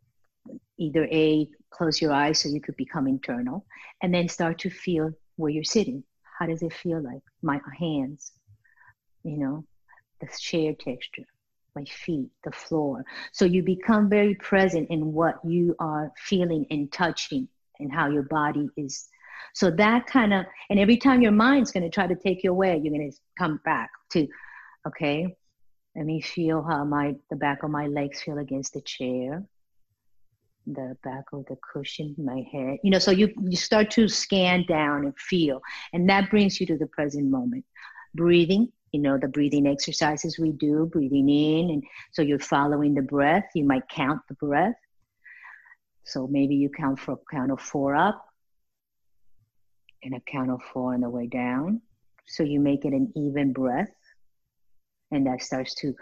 either 0.77 1.05
A, 1.05 1.47
close 1.69 2.01
your 2.01 2.11
eyes 2.11 2.39
so 2.39 2.49
you 2.49 2.61
could 2.61 2.75
become 2.75 3.07
internal, 3.07 3.65
and 4.01 4.13
then 4.13 4.27
start 4.27 4.59
to 4.59 4.69
feel 4.69 5.11
where 5.35 5.51
you're 5.51 5.63
sitting. 5.63 6.03
How 6.39 6.45
does 6.47 6.61
it 6.61 6.73
feel 6.73 7.01
like? 7.01 7.21
My 7.41 7.59
hands, 7.79 8.31
you 9.23 9.37
know, 9.37 9.65
the 10.19 10.27
chair 10.39 10.73
texture, 10.73 11.25
my 11.75 11.85
feet, 11.85 12.29
the 12.43 12.51
floor. 12.51 13.03
So 13.31 13.45
you 13.45 13.63
become 13.63 14.09
very 14.09 14.35
present 14.35 14.89
in 14.89 15.13
what 15.13 15.35
you 15.45 15.75
are 15.79 16.11
feeling 16.17 16.65
and 16.69 16.91
touching 16.91 17.47
and 17.79 17.91
how 17.91 18.09
your 18.09 18.23
body 18.23 18.67
is. 18.77 19.07
So 19.53 19.71
that 19.71 20.07
kind 20.07 20.33
of, 20.33 20.45
and 20.69 20.79
every 20.79 20.97
time 20.97 21.21
your 21.21 21.31
mind's 21.31 21.71
going 21.71 21.83
to 21.83 21.89
try 21.89 22.07
to 22.07 22.15
take 22.15 22.43
you 22.43 22.51
away, 22.51 22.79
you're 22.81 22.93
going 22.93 23.11
to 23.11 23.17
come 23.37 23.59
back 23.65 23.89
to, 24.11 24.27
okay, 24.87 25.35
let 25.95 26.05
me 26.05 26.21
feel 26.21 26.63
how 26.63 26.83
my 26.85 27.15
the 27.29 27.35
back 27.35 27.63
of 27.63 27.69
my 27.69 27.87
legs 27.87 28.21
feel 28.21 28.37
against 28.37 28.73
the 28.73 28.81
chair. 28.81 29.43
The 30.67 30.95
back 31.03 31.25
of 31.33 31.45
the 31.47 31.57
cushion 31.73 32.15
my 32.17 32.45
head. 32.51 32.77
You 32.83 32.91
know 32.91 32.99
so 32.99 33.11
you 33.11 33.33
you 33.41 33.57
start 33.57 33.91
to 33.91 34.07
scan 34.07 34.63
down 34.67 35.05
and 35.05 35.17
feel 35.17 35.61
and 35.91 36.07
that 36.09 36.29
brings 36.29 36.59
you 36.59 36.67
to 36.67 36.77
the 36.77 36.87
present 36.87 37.29
moment. 37.29 37.65
Breathing 38.13 38.71
you 38.91 39.01
know 39.01 39.17
the 39.17 39.27
breathing 39.27 39.67
exercises 39.67 40.37
we 40.37 40.51
do 40.51 40.85
breathing 40.85 41.29
in 41.29 41.69
and 41.71 41.83
so 42.11 42.21
you're 42.21 42.39
following 42.39 42.93
the 42.93 43.01
breath. 43.01 43.45
You 43.55 43.65
might 43.65 43.87
count 43.89 44.21
the 44.29 44.35
breath. 44.35 44.75
So 46.03 46.27
maybe 46.27 46.55
you 46.55 46.69
count 46.69 46.99
for 46.99 47.19
count 47.31 47.51
of 47.51 47.59
four 47.59 47.95
up 47.95 48.23
and 50.03 50.15
a 50.15 50.19
count 50.21 50.49
of 50.49 50.61
four 50.73 50.93
on 50.93 51.01
the 51.01 51.09
way 51.09 51.27
down 51.27 51.81
so 52.27 52.43
you 52.43 52.59
make 52.59 52.85
it 52.85 52.93
an 52.93 53.11
even 53.15 53.53
breath 53.53 53.91
and 55.11 55.25
that 55.27 55.41
starts 55.41 55.75
to 55.75 55.93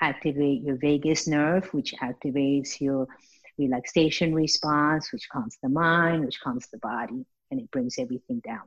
activate 0.00 0.62
your 0.62 0.76
vagus 0.76 1.26
nerve 1.26 1.66
which 1.72 1.94
activates 2.02 2.80
your 2.80 3.06
relaxation 3.58 4.34
response, 4.34 5.12
which 5.12 5.28
calms 5.30 5.58
the 5.62 5.68
mind, 5.68 6.24
which 6.24 6.40
calms 6.40 6.68
the 6.72 6.78
body, 6.78 7.26
and 7.50 7.60
it 7.60 7.70
brings 7.70 7.98
everything 7.98 8.40
down. 8.46 8.62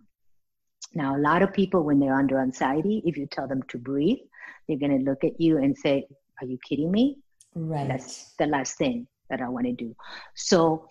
Now, 0.93 1.15
a 1.15 1.19
lot 1.19 1.41
of 1.41 1.53
people, 1.53 1.83
when 1.83 1.99
they're 1.99 2.15
under 2.17 2.39
anxiety, 2.39 3.01
if 3.05 3.17
you 3.17 3.25
tell 3.25 3.47
them 3.47 3.63
to 3.69 3.77
breathe, 3.77 4.19
they're 4.67 4.77
going 4.77 4.97
to 4.97 5.09
look 5.09 5.23
at 5.23 5.39
you 5.39 5.57
and 5.57 5.75
say, 5.75 6.05
Are 6.41 6.45
you 6.45 6.57
kidding 6.67 6.91
me? 6.91 7.17
Right. 7.55 7.87
That's 7.87 8.33
the 8.37 8.47
last 8.47 8.77
thing 8.77 9.07
that 9.29 9.41
I 9.41 9.47
want 9.47 9.65
to 9.67 9.73
do. 9.73 9.95
So, 10.35 10.87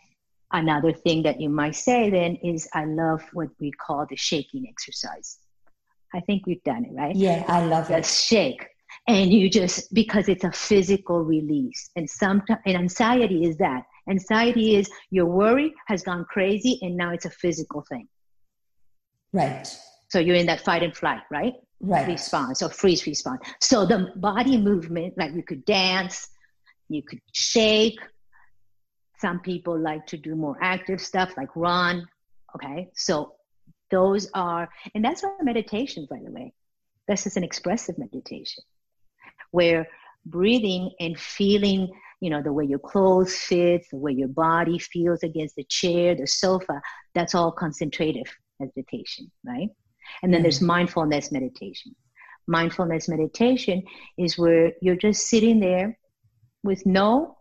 another 0.52 0.92
thing 0.92 1.22
that 1.22 1.40
you 1.40 1.48
might 1.48 1.76
say 1.76 2.10
then 2.10 2.36
is, 2.36 2.68
I 2.74 2.84
love 2.84 3.22
what 3.32 3.48
we 3.60 3.70
call 3.70 4.06
the 4.08 4.16
shaking 4.16 4.66
exercise. 4.68 5.38
I 6.14 6.20
think 6.20 6.46
we've 6.46 6.62
done 6.64 6.84
it, 6.84 6.92
right? 6.92 7.14
Yeah, 7.14 7.44
I 7.46 7.64
love 7.64 7.88
the 7.88 7.98
it. 7.98 8.06
shake. 8.06 8.66
And 9.06 9.32
you 9.32 9.48
just 9.48 9.92
because 9.94 10.28
it's 10.28 10.44
a 10.44 10.52
physical 10.52 11.20
release. 11.22 11.90
And 11.96 12.08
sometimes 12.10 12.60
and 12.66 12.76
anxiety 12.76 13.44
is 13.44 13.56
that. 13.58 13.84
Anxiety 14.08 14.74
is 14.74 14.90
your 15.10 15.26
worry 15.26 15.72
has 15.86 16.02
gone 16.02 16.24
crazy 16.28 16.78
and 16.82 16.96
now 16.96 17.12
it's 17.12 17.24
a 17.24 17.30
physical 17.30 17.84
thing. 17.88 18.08
Right. 19.32 19.66
So 20.08 20.18
you're 20.18 20.36
in 20.36 20.46
that 20.46 20.62
fight 20.62 20.82
and 20.82 20.96
flight 20.96 21.20
right? 21.30 21.54
Right. 21.80 22.08
Response. 22.08 22.62
Or 22.62 22.70
freeze 22.70 23.06
response. 23.06 23.40
So 23.60 23.86
the 23.86 24.12
body 24.16 24.58
movement 24.58 25.14
like 25.16 25.32
you 25.34 25.44
could 25.44 25.64
dance 25.64 26.28
you 26.90 27.02
could 27.02 27.20
shake 27.32 27.98
some 29.20 29.40
people 29.40 29.78
like 29.78 30.06
to 30.06 30.16
do 30.16 30.34
more 30.34 30.56
active 30.60 31.00
stuff 31.00 31.32
like 31.36 31.54
run 31.56 32.06
okay? 32.56 32.88
So 32.94 33.34
those 33.90 34.30
are 34.34 34.68
and 34.94 35.04
that's 35.04 35.22
what 35.22 35.34
meditation 35.42 36.06
by 36.08 36.18
the 36.24 36.30
way 36.30 36.52
this 37.08 37.26
is 37.26 37.36
an 37.36 37.44
expressive 37.44 37.98
meditation 37.98 38.62
where 39.50 39.88
breathing 40.26 40.90
and 41.00 41.18
feeling 41.18 41.88
you 42.20 42.30
know 42.30 42.42
the 42.42 42.52
way 42.52 42.64
your 42.64 42.78
clothes 42.78 43.34
fit 43.34 43.84
the 43.90 43.96
way 43.96 44.12
your 44.12 44.28
body 44.28 44.78
feels 44.78 45.22
against 45.22 45.56
the 45.56 45.64
chair 45.64 46.14
the 46.14 46.26
sofa 46.26 46.80
that's 47.14 47.34
all 47.34 47.50
concentrative 47.50 48.26
meditation 48.60 49.30
right? 49.44 49.70
And 50.22 50.32
then 50.32 50.40
mm. 50.40 50.44
there's 50.44 50.60
mindfulness 50.60 51.32
meditation. 51.32 51.94
Mindfulness 52.46 53.08
meditation 53.08 53.82
is 54.18 54.38
where 54.38 54.72
you're 54.80 54.96
just 54.96 55.26
sitting 55.26 55.60
there 55.60 55.98
with 56.62 56.84
no 56.86 57.36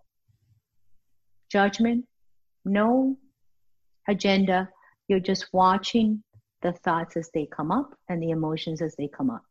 judgment 1.50 2.06
no 2.66 3.18
agenda. 4.08 4.70
You're 5.08 5.20
just 5.20 5.48
watching 5.54 6.24
the 6.62 6.74
thoughts 6.74 7.18
as 7.18 7.30
they 7.34 7.46
come 7.46 7.72
up 7.72 7.94
and 8.10 8.22
the 8.22 8.32
emotions 8.32 8.82
as 8.82 8.96
they 8.96 9.08
come 9.08 9.30
up. 9.30 9.44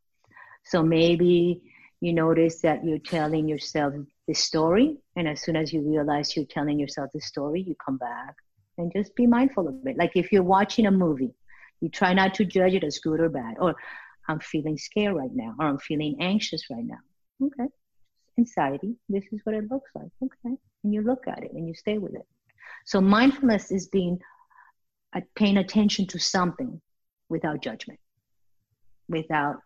So 0.65 0.83
maybe 0.83 1.63
you 2.01 2.13
notice 2.13 2.61
that 2.61 2.85
you're 2.85 2.99
telling 2.99 3.49
yourself 3.49 3.95
the 4.27 4.35
story 4.35 4.99
and 5.17 5.27
as 5.27 5.43
soon 5.43 5.57
as 5.57 5.73
you 5.73 5.81
realize 5.81 6.37
you're 6.37 6.45
telling 6.45 6.79
yourself 6.79 7.11
the 7.13 7.21
story 7.21 7.63
you 7.63 7.75
come 7.85 7.97
back 7.97 8.35
and 8.77 8.93
just 8.93 9.15
be 9.17 9.27
mindful 9.27 9.67
of 9.67 9.75
it. 9.87 9.97
Like 9.97 10.13
if 10.15 10.31
you're 10.31 10.43
watching 10.43 10.87
a 10.87 10.91
movie 10.91 11.35
you 11.81 11.89
try 11.89 12.13
not 12.13 12.35
to 12.35 12.45
judge 12.45 12.75
it 12.75 12.85
as 12.85 12.99
good 12.99 13.21
or 13.21 13.29
bad. 13.29 13.55
Or 13.59 13.75
i'm 14.29 14.41
feeling 14.41 14.77
scared 14.77 15.17
right 15.17 15.31
now 15.33 15.55
or 15.59 15.67
i'm 15.67 15.79
feeling 15.79 16.17
anxious 16.21 16.65
right 16.71 16.85
now. 16.85 16.99
Okay. 17.43 17.71
Anxiety. 18.39 18.95
This 19.09 19.25
is 19.33 19.41
what 19.45 19.55
it 19.55 19.71
looks 19.71 19.91
like. 19.95 20.11
Okay 20.23 20.57
and 20.85 20.93
you 20.95 21.03
look 21.03 21.27
at 21.27 21.43
it 21.43 21.53
and 21.53 21.67
you 21.67 21.75
stay 21.75 21.99
with 21.99 22.15
it. 22.15 22.27
So 22.85 23.01
mindfulness 23.01 23.71
is 23.71 23.89
being 23.89 24.21
uh, 25.15 25.21
paying 25.35 25.57
attention 25.57 26.07
to 26.09 26.19
something 26.19 26.81
without 27.29 27.63
judgment, 27.63 27.99
without 29.09 29.57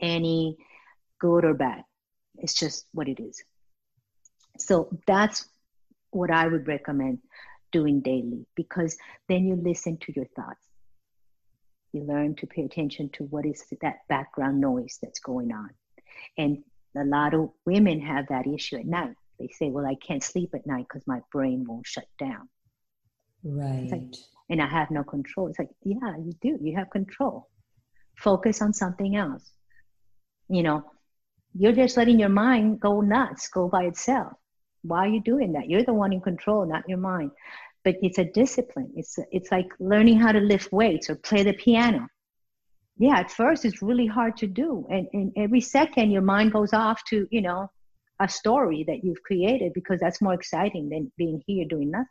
any 0.00 0.56
good 1.18 1.44
or 1.44 1.54
bad. 1.54 1.82
It's 2.36 2.54
just 2.54 2.86
what 2.92 3.08
it 3.08 3.20
is. 3.20 3.42
So 4.58 4.88
that's 5.06 5.48
what 6.10 6.30
I 6.30 6.46
would 6.46 6.66
recommend 6.68 7.18
doing 7.72 8.00
daily 8.00 8.46
because 8.54 8.96
then 9.28 9.46
you 9.46 9.56
listen 9.56 9.96
to 9.98 10.12
your 10.14 10.26
thoughts. 10.36 10.66
You 11.92 12.04
learn 12.04 12.36
to 12.36 12.46
pay 12.46 12.62
attention 12.62 13.10
to 13.14 13.24
what 13.24 13.44
is 13.44 13.64
that 13.82 14.06
background 14.08 14.60
noise 14.60 14.98
that's 15.02 15.20
going 15.20 15.52
on. 15.52 15.70
And 16.38 16.64
a 16.96 17.04
lot 17.04 17.34
of 17.34 17.50
women 17.66 18.00
have 18.00 18.28
that 18.28 18.46
issue 18.46 18.76
at 18.76 18.86
night. 18.86 19.16
They 19.38 19.48
say, 19.48 19.70
Well, 19.70 19.86
I 19.86 19.96
can't 20.06 20.22
sleep 20.22 20.50
at 20.54 20.66
night 20.66 20.86
because 20.88 21.06
my 21.06 21.20
brain 21.32 21.64
won't 21.66 21.86
shut 21.86 22.06
down. 22.18 22.48
Right. 23.44 23.88
Like, 23.90 24.14
and 24.50 24.62
I 24.62 24.66
have 24.66 24.90
no 24.90 25.02
control. 25.02 25.48
It's 25.48 25.58
like, 25.58 25.70
Yeah, 25.84 26.16
you 26.18 26.32
do. 26.40 26.58
You 26.60 26.76
have 26.76 26.90
control. 26.90 27.48
Focus 28.16 28.62
on 28.62 28.72
something 28.72 29.16
else. 29.16 29.50
You 30.48 30.62
know, 30.62 30.84
you're 31.54 31.72
just 31.72 31.96
letting 31.96 32.18
your 32.18 32.28
mind 32.28 32.80
go 32.80 33.00
nuts, 33.00 33.48
go 33.48 33.68
by 33.68 33.84
itself. 33.84 34.32
Why 34.82 35.06
are 35.06 35.08
you 35.08 35.22
doing 35.22 35.52
that? 35.52 35.68
You're 35.68 35.84
the 35.84 35.94
one 35.94 36.12
in 36.12 36.20
control, 36.20 36.66
not 36.66 36.88
your 36.88 36.98
mind. 36.98 37.30
But 37.84 37.96
it's 38.02 38.18
a 38.18 38.24
discipline. 38.24 38.92
It's 38.96 39.18
it's 39.30 39.50
like 39.50 39.68
learning 39.80 40.20
how 40.20 40.32
to 40.32 40.40
lift 40.40 40.72
weights 40.72 41.10
or 41.10 41.16
play 41.16 41.42
the 41.42 41.52
piano. 41.52 42.06
Yeah, 42.98 43.18
at 43.18 43.30
first 43.30 43.64
it's 43.64 43.82
really 43.82 44.06
hard 44.06 44.36
to 44.36 44.46
do, 44.46 44.86
and, 44.90 45.08
and 45.12 45.32
every 45.36 45.60
second 45.60 46.10
your 46.10 46.22
mind 46.22 46.52
goes 46.52 46.72
off 46.72 47.02
to 47.06 47.26
you 47.30 47.42
know 47.42 47.70
a 48.20 48.28
story 48.28 48.84
that 48.86 49.04
you've 49.04 49.22
created 49.22 49.72
because 49.72 50.00
that's 50.00 50.20
more 50.20 50.34
exciting 50.34 50.88
than 50.88 51.10
being 51.16 51.42
here 51.46 51.66
doing 51.68 51.90
nothing. 51.90 52.06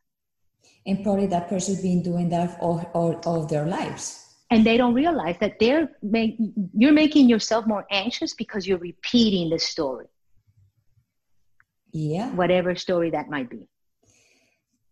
And 0.85 1.03
probably 1.03 1.27
that 1.27 1.47
person's 1.47 1.81
been 1.81 2.01
doing 2.01 2.29
that 2.29 2.59
all, 2.59 2.89
all, 2.93 3.15
all 3.25 3.45
their 3.45 3.65
lives. 3.65 4.25
And 4.49 4.65
they 4.65 4.77
don't 4.77 4.93
realize 4.93 5.37
that 5.39 5.59
they're 5.59 5.89
make, 6.01 6.35
you're 6.73 6.91
making 6.91 7.29
yourself 7.29 7.65
more 7.65 7.85
anxious 7.89 8.33
because 8.33 8.67
you're 8.67 8.79
repeating 8.79 9.49
the 9.49 9.59
story. 9.59 10.07
Yeah. 11.93 12.29
Whatever 12.31 12.75
story 12.75 13.11
that 13.11 13.29
might 13.29 13.49
be. 13.49 13.69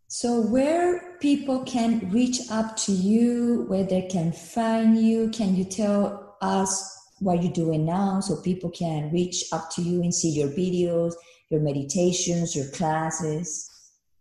So 0.08 0.42
where 0.42 1.18
people 1.20 1.64
can 1.66 2.10
reach 2.10 2.40
up 2.50 2.76
to 2.78 2.92
you 2.92 3.66
where 3.68 3.84
they 3.84 4.04
can 4.04 4.32
find 4.32 4.98
you 4.98 5.30
can 5.30 5.56
you 5.56 5.66
tell 5.66 6.38
us 6.42 6.99
what 7.20 7.44
you're 7.44 7.52
doing 7.54 7.86
now 7.86 8.20
so 8.20 8.42
people 8.42 8.70
can 8.70 9.12
reach 9.12 9.46
up 9.52 9.70
to 9.72 9.82
you 9.82 10.02
and 10.02 10.14
see 10.14 10.30
your 10.30 10.50
videos 10.50 11.14
your 11.50 11.62
meditations 11.62 12.56
your 12.56 12.70
classes 12.70 13.70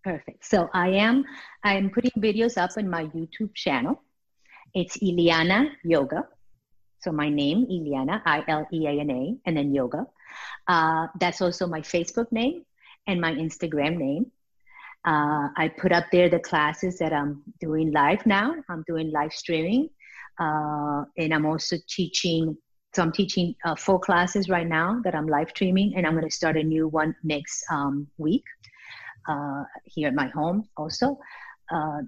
perfect 0.05 0.45
so 0.45 0.69
i 0.75 0.89
am 0.89 1.25
i'm 1.65 1.91
putting 1.91 2.13
videos 2.19 2.57
up 2.57 2.71
on 2.77 2.89
my 2.89 3.05
youtube 3.07 3.55
channel 3.55 4.03
it's 4.75 4.99
Ileana 4.99 5.71
Yoga. 5.85 6.27
So 7.01 7.13
my 7.13 7.29
name, 7.29 7.67
Ileana, 7.67 8.23
I 8.27 8.45
L 8.49 8.67
E 8.73 8.87
A 8.87 8.91
N 8.91 9.11
A, 9.11 9.37
and 9.47 9.57
then 9.57 9.75
yoga. 9.75 10.07
Uh, 10.67 11.07
that's 11.21 11.41
also 11.41 11.67
my 11.67 11.81
Facebook 11.81 12.31
name 12.33 12.65
and 13.07 13.21
my 13.21 13.33
Instagram 13.33 13.97
name. 13.97 14.27
Uh, 15.05 15.49
I 15.57 15.73
put 15.79 15.93
up 15.93 16.07
there 16.13 16.29
the 16.29 16.41
classes 16.41 16.99
that 16.99 17.13
I'm 17.13 17.43
doing 17.61 17.93
live 17.93 18.27
now. 18.27 18.55
I'm 18.69 18.85
doing 18.87 19.11
live 19.11 19.33
streaming. 19.33 19.89
Uh, 20.39 21.05
and 21.17 21.33
I'm 21.33 21.47
also 21.47 21.77
teaching, 21.89 22.57
so 22.95 23.03
I'm 23.03 23.13
teaching 23.13 23.55
uh, 23.65 23.75
four 23.75 24.01
classes 24.01 24.49
right 24.49 24.67
now 24.67 25.01
that 25.05 25.15
I'm 25.15 25.27
live 25.27 25.51
streaming, 25.51 25.95
and 25.97 26.07
I'm 26.07 26.15
going 26.15 26.25
to 26.25 26.35
start 26.35 26.57
a 26.57 26.63
new 26.63 26.89
one 26.89 27.15
next 27.23 27.65
um, 27.71 28.09
week 28.17 28.45
uh, 29.29 29.65
here 29.85 30.09
at 30.09 30.15
my 30.15 30.29
home 30.29 30.69
also. 30.77 31.19
Uh, 31.71 32.01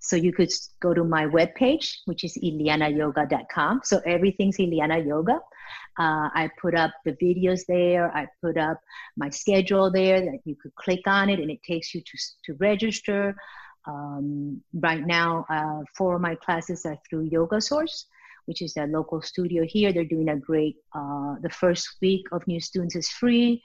so 0.00 0.16
you 0.16 0.32
could 0.32 0.50
go 0.80 0.94
to 0.94 1.04
my 1.04 1.26
webpage, 1.26 1.98
which 2.06 2.24
is 2.24 2.36
ileanayoga.com. 2.42 3.82
So 3.84 4.00
everything's 4.06 4.56
Ileana 4.56 5.06
Yoga. 5.06 5.40
Uh, 5.98 6.28
I 6.34 6.50
put 6.60 6.74
up 6.74 6.92
the 7.04 7.12
videos 7.12 7.66
there. 7.66 8.14
I 8.16 8.26
put 8.40 8.56
up 8.56 8.80
my 9.16 9.28
schedule 9.28 9.90
there 9.90 10.20
that 10.20 10.38
you 10.44 10.56
could 10.60 10.74
click 10.76 11.02
on 11.06 11.28
it 11.28 11.40
and 11.40 11.50
it 11.50 11.62
takes 11.62 11.94
you 11.94 12.00
to, 12.00 12.18
to 12.46 12.54
register. 12.58 13.36
Um, 13.86 14.62
right 14.72 15.04
now, 15.04 15.44
uh, 15.50 15.82
four 15.96 16.16
of 16.16 16.22
my 16.22 16.36
classes 16.36 16.86
are 16.86 16.98
through 17.08 17.28
Yoga 17.30 17.60
Source, 17.60 18.06
which 18.46 18.62
is 18.62 18.76
a 18.76 18.86
local 18.86 19.22
studio 19.22 19.64
here. 19.66 19.92
They're 19.92 20.04
doing 20.04 20.28
a 20.28 20.36
great, 20.36 20.76
uh, 20.94 21.36
the 21.42 21.50
first 21.50 21.96
week 22.00 22.26
of 22.32 22.46
new 22.46 22.60
students 22.60 22.96
is 22.96 23.08
free. 23.08 23.62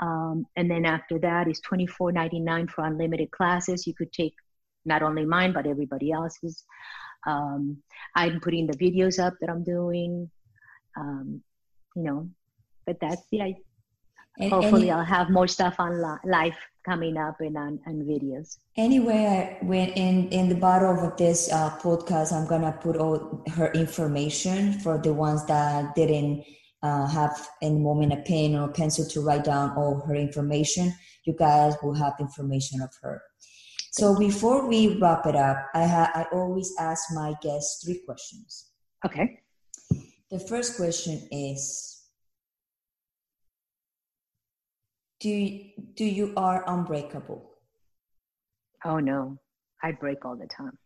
Um, 0.00 0.46
and 0.56 0.70
then 0.70 0.84
after 0.84 1.18
that 1.20 1.48
is 1.48 1.60
$24.99 1.70 2.70
for 2.70 2.84
unlimited 2.84 3.30
classes. 3.30 3.86
You 3.86 3.94
could 3.94 4.12
take 4.12 4.34
not 4.84 5.02
only 5.02 5.24
mine 5.24 5.52
but 5.52 5.66
everybody 5.66 6.12
else's. 6.12 6.64
Um, 7.26 7.78
I'm 8.16 8.40
putting 8.40 8.66
the 8.66 8.76
videos 8.76 9.22
up 9.22 9.34
that 9.40 9.50
I'm 9.50 9.62
doing, 9.62 10.28
um, 10.96 11.40
you 11.94 12.02
know, 12.02 12.28
but 12.84 12.96
that's 13.00 13.22
yeah. 13.30 13.48
And, 14.38 14.50
hopefully, 14.50 14.88
and 14.88 14.98
I'll 14.98 15.04
have 15.04 15.30
more 15.30 15.46
stuff 15.46 15.76
on 15.78 16.00
li- 16.00 16.30
live 16.30 16.56
coming 16.84 17.16
up 17.16 17.40
and 17.40 17.56
on, 17.56 17.78
on 17.86 17.94
videos. 18.02 18.58
Anyway, 18.76 19.58
when 19.62 19.90
in 19.90 20.28
in 20.30 20.48
the 20.48 20.54
bottom 20.54 20.98
of 20.98 21.16
this 21.16 21.52
uh, 21.52 21.70
podcast, 21.78 22.32
I'm 22.32 22.48
gonna 22.48 22.72
put 22.72 22.96
all 22.96 23.42
her 23.54 23.70
information 23.72 24.72
for 24.80 24.98
the 24.98 25.12
ones 25.12 25.44
that 25.46 25.94
didn't 25.94 26.44
uh, 26.82 27.06
have 27.06 27.48
any 27.60 27.78
moment 27.78 28.12
a 28.12 28.16
pen 28.16 28.56
or 28.56 28.70
a 28.70 28.72
pencil 28.72 29.06
to 29.06 29.20
write 29.20 29.44
down 29.44 29.76
all 29.76 30.00
her 30.06 30.14
information. 30.14 30.94
You 31.24 31.34
guys 31.34 31.74
will 31.82 31.94
have 31.94 32.14
information 32.18 32.80
of 32.80 32.90
her. 33.02 33.22
So 33.92 34.18
before 34.18 34.66
we 34.66 34.98
wrap 34.98 35.26
it 35.26 35.36
up, 35.36 35.58
I, 35.74 35.86
ha- 35.86 36.10
I 36.14 36.24
always 36.32 36.74
ask 36.80 37.12
my 37.12 37.34
guests 37.42 37.84
three 37.84 38.00
questions. 38.06 38.70
Okay. 39.04 39.40
The 40.30 40.40
first 40.40 40.76
question 40.76 41.28
is 41.30 41.91
do 45.22 45.30
you, 45.30 45.70
do 45.94 46.04
you 46.04 46.34
are 46.36 46.64
unbreakable? 46.66 47.50
Oh 48.84 48.98
no, 48.98 49.38
I 49.82 49.92
break 49.92 50.24
all 50.24 50.36
the 50.36 50.48
time. 50.48 50.76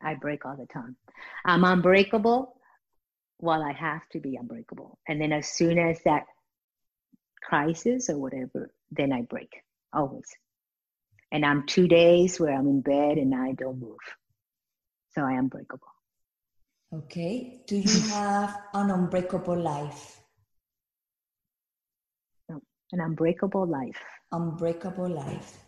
I 0.00 0.14
break 0.14 0.44
all 0.44 0.56
the 0.56 0.66
time. 0.66 0.96
I'm 1.44 1.64
unbreakable 1.64 2.54
while 3.38 3.62
I 3.62 3.72
have 3.72 4.08
to 4.12 4.20
be 4.20 4.36
unbreakable. 4.36 4.98
And 5.08 5.20
then 5.20 5.32
as 5.32 5.48
soon 5.48 5.78
as 5.78 6.00
that 6.04 6.26
crisis 7.42 8.10
or 8.10 8.18
whatever, 8.18 8.72
then 8.90 9.12
I 9.12 9.22
break 9.22 9.50
always 9.92 10.26
and 11.32 11.46
I'm 11.46 11.66
two 11.66 11.88
days 11.88 12.38
where 12.38 12.54
I'm 12.54 12.68
in 12.68 12.82
bed 12.82 13.16
and 13.16 13.34
I 13.34 13.52
don't 13.52 13.80
move. 13.80 13.96
So 15.14 15.22
I 15.22 15.32
am 15.32 15.48
breakable. 15.48 15.88
Okay. 16.94 17.62
Do 17.66 17.76
you 17.76 18.00
have 18.10 18.60
an 18.74 18.90
unbreakable 18.90 19.58
life? 19.58 20.21
An 22.92 23.00
unbreakable 23.00 23.66
life. 23.66 24.00
Unbreakable 24.32 25.08
life. 25.08 25.58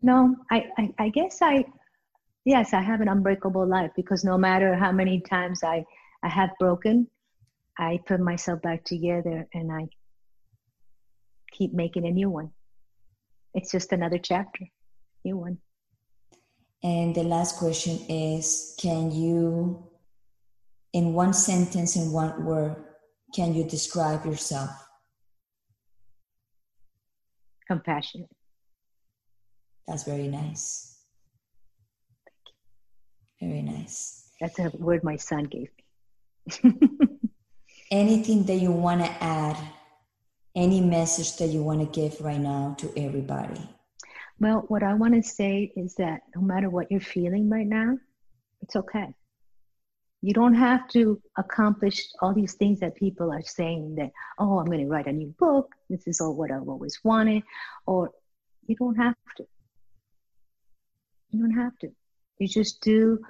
No, 0.00 0.36
I, 0.50 0.66
I, 0.78 0.94
I 0.98 1.08
guess 1.08 1.38
I, 1.42 1.64
yes, 2.44 2.72
I 2.72 2.80
have 2.80 3.00
an 3.00 3.08
unbreakable 3.08 3.66
life 3.66 3.90
because 3.96 4.24
no 4.24 4.38
matter 4.38 4.74
how 4.74 4.92
many 4.92 5.20
times 5.20 5.62
I, 5.64 5.84
I 6.22 6.28
have 6.28 6.50
broken, 6.60 7.08
I 7.78 8.00
put 8.06 8.20
myself 8.20 8.62
back 8.62 8.84
together 8.84 9.46
and 9.54 9.72
I 9.72 9.88
keep 11.52 11.72
making 11.72 12.06
a 12.06 12.10
new 12.10 12.30
one. 12.30 12.50
It's 13.54 13.72
just 13.72 13.92
another 13.92 14.18
chapter, 14.18 14.66
new 15.24 15.36
one. 15.36 15.58
And 16.82 17.14
the 17.14 17.24
last 17.24 17.58
question 17.58 17.98
is 18.08 18.74
Can 18.80 19.10
you, 19.10 19.82
in 20.92 21.12
one 21.12 21.32
sentence, 21.32 21.96
in 21.96 22.12
one 22.12 22.44
word, 22.44 22.76
can 23.34 23.54
you 23.54 23.64
describe 23.64 24.24
yourself? 24.24 24.70
Compassionate. 27.66 28.30
That's 29.86 30.04
very 30.04 30.28
nice. 30.28 30.98
Thank 32.26 32.40
you. 33.40 33.48
Very 33.48 33.62
nice. 33.62 34.30
That's 34.40 34.58
a 34.58 34.70
word 34.76 35.04
my 35.04 35.16
son 35.16 35.44
gave 35.44 35.68
me. 36.62 36.72
Anything 37.90 38.44
that 38.44 38.56
you 38.56 38.70
want 38.70 39.04
to 39.04 39.10
add 39.22 39.56
any 40.58 40.80
message 40.80 41.36
that 41.36 41.48
you 41.48 41.62
want 41.62 41.80
to 41.80 42.00
give 42.00 42.20
right 42.20 42.40
now 42.40 42.74
to 42.78 42.92
everybody? 42.96 43.60
Well, 44.40 44.64
what 44.68 44.82
I 44.82 44.94
want 44.94 45.14
to 45.14 45.22
say 45.22 45.72
is 45.76 45.94
that 45.96 46.22
no 46.34 46.42
matter 46.42 46.68
what 46.68 46.90
you're 46.90 47.00
feeling 47.00 47.48
right 47.48 47.66
now, 47.66 47.96
it's 48.62 48.74
okay. 48.74 49.06
You 50.22 50.34
don't 50.34 50.54
have 50.54 50.88
to 50.88 51.22
accomplish 51.36 52.08
all 52.20 52.34
these 52.34 52.54
things 52.54 52.80
that 52.80 52.96
people 52.96 53.32
are 53.32 53.42
saying 53.42 53.96
that, 53.96 54.10
oh, 54.38 54.58
I'm 54.58 54.66
going 54.66 54.80
to 54.80 54.86
write 54.86 55.06
a 55.06 55.12
new 55.12 55.34
book. 55.38 55.74
This 55.88 56.06
is 56.06 56.20
all 56.20 56.34
what 56.34 56.50
I've 56.50 56.68
always 56.68 56.98
wanted. 57.04 57.44
Or 57.86 58.10
you 58.66 58.76
don't 58.76 58.96
have 58.96 59.14
to. 59.36 59.46
You 61.30 61.40
don't 61.40 61.56
have 61.58 61.78
to. 61.80 61.88
You 62.38 62.48
just 62.48 62.80
do 62.82 63.20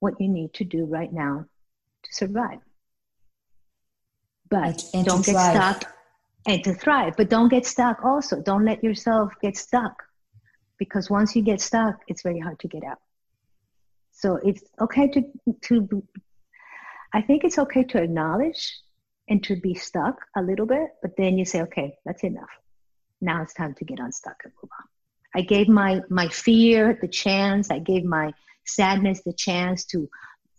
what 0.00 0.14
you 0.20 0.28
need 0.28 0.54
to 0.54 0.64
do 0.64 0.84
right 0.84 1.12
now 1.12 1.46
to 2.02 2.12
survive. 2.12 2.58
but 4.50 4.64
and, 4.64 4.84
and 4.94 5.06
don't 5.06 5.24
get 5.24 5.32
thrive. 5.32 5.56
stuck 5.56 5.94
and 6.46 6.64
to 6.64 6.74
thrive. 6.74 7.14
But 7.16 7.30
don't 7.30 7.48
get 7.48 7.66
stuck 7.66 8.04
also. 8.04 8.42
Don't 8.42 8.64
let 8.64 8.84
yourself 8.84 9.32
get 9.42 9.56
stuck 9.56 10.02
because 10.78 11.10
once 11.10 11.36
you 11.36 11.42
get 11.42 11.60
stuck, 11.60 11.96
it's 12.08 12.22
very 12.22 12.40
hard 12.40 12.58
to 12.60 12.68
get 12.68 12.84
out. 12.84 12.98
So 14.18 14.36
it's 14.44 14.64
okay 14.80 15.06
to 15.08 15.22
to 15.62 16.02
I 17.12 17.22
think 17.22 17.44
it's 17.44 17.58
okay 17.58 17.84
to 17.84 18.02
acknowledge 18.02 18.76
and 19.28 19.42
to 19.44 19.54
be 19.56 19.74
stuck 19.74 20.16
a 20.36 20.42
little 20.42 20.66
bit, 20.66 20.88
but 21.02 21.16
then 21.16 21.38
you 21.38 21.44
say, 21.44 21.62
okay, 21.62 21.96
that's 22.04 22.24
enough. 22.24 22.50
Now 23.20 23.42
it's 23.42 23.54
time 23.54 23.74
to 23.74 23.84
get 23.84 24.00
unstuck 24.00 24.36
and 24.42 24.52
move 24.60 24.70
on. 24.78 24.86
I 25.36 25.42
gave 25.42 25.68
my 25.68 26.02
my 26.10 26.26
fear 26.28 26.98
the 27.00 27.06
chance. 27.06 27.70
I 27.70 27.78
gave 27.78 28.04
my 28.04 28.32
sadness 28.64 29.22
the 29.22 29.32
chance 29.32 29.84
to 29.92 30.08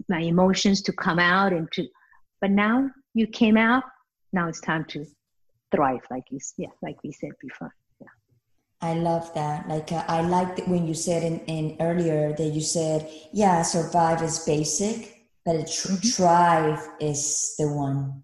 my 0.08 0.22
emotions 0.22 0.82
to 0.84 0.94
come 0.94 1.20
out 1.20 1.52
and 1.52 1.70
to 1.74 1.86
but 2.40 2.52
now 2.52 2.90
you 3.14 3.28
came 3.28 3.58
out 3.58 3.84
now 4.32 4.48
it's 4.48 4.62
time 4.62 4.86
to 4.86 5.06
thrive 5.72 6.02
like 6.10 6.24
you 6.32 6.40
yeah 6.58 6.70
like 6.82 6.98
we 7.04 7.12
said 7.12 7.32
before 7.42 7.76
i 8.82 8.94
love 8.94 9.34
that 9.34 9.68
like 9.68 9.92
uh, 9.92 10.04
i 10.08 10.22
liked 10.22 10.60
it 10.60 10.68
when 10.68 10.88
you 10.88 10.94
said 10.94 11.24
in, 11.24 11.40
in 11.46 11.78
earlier 11.80 12.34
that 12.34 12.50
you 12.50 12.62
said 12.62 13.10
yeah 13.34 13.62
survive 13.62 14.22
is 14.22 14.40
basic 14.46 15.26
but 15.46 15.68
tr- 15.68 15.90
mm-hmm. 15.90 16.08
thrive 16.10 16.90
is 17.00 17.56
the 17.58 17.68
one 17.68 18.22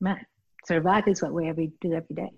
right 0.00 0.24
survive 0.66 1.06
is 1.08 1.22
what 1.22 1.32
we 1.32 1.48
every 1.48 1.72
do 1.80 1.92
every 1.92 2.14
day 2.14 2.30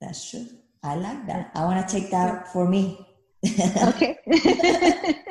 that's 0.00 0.30
true 0.30 0.46
i 0.82 0.94
like 0.94 1.26
that 1.26 1.50
i 1.54 1.64
want 1.64 1.86
to 1.86 2.00
take 2.00 2.10
that 2.10 2.48
for 2.52 2.68
me 2.68 3.06
okay 3.82 4.18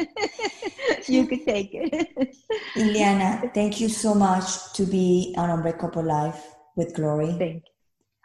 you 1.07 1.28
could 1.28 1.45
take 1.45 1.72
it. 1.74 2.36
Ileana, 2.76 3.53
thank 3.53 3.80
you 3.80 3.89
so 3.89 4.14
much 4.14 4.74
to 4.74 4.86
be 4.86 5.34
on 5.38 5.49
Unbreakable 5.49 6.03
Life 6.03 6.55
with 6.76 6.93
Glory. 6.95 7.34
Thank 7.38 7.64
you. 7.66 7.72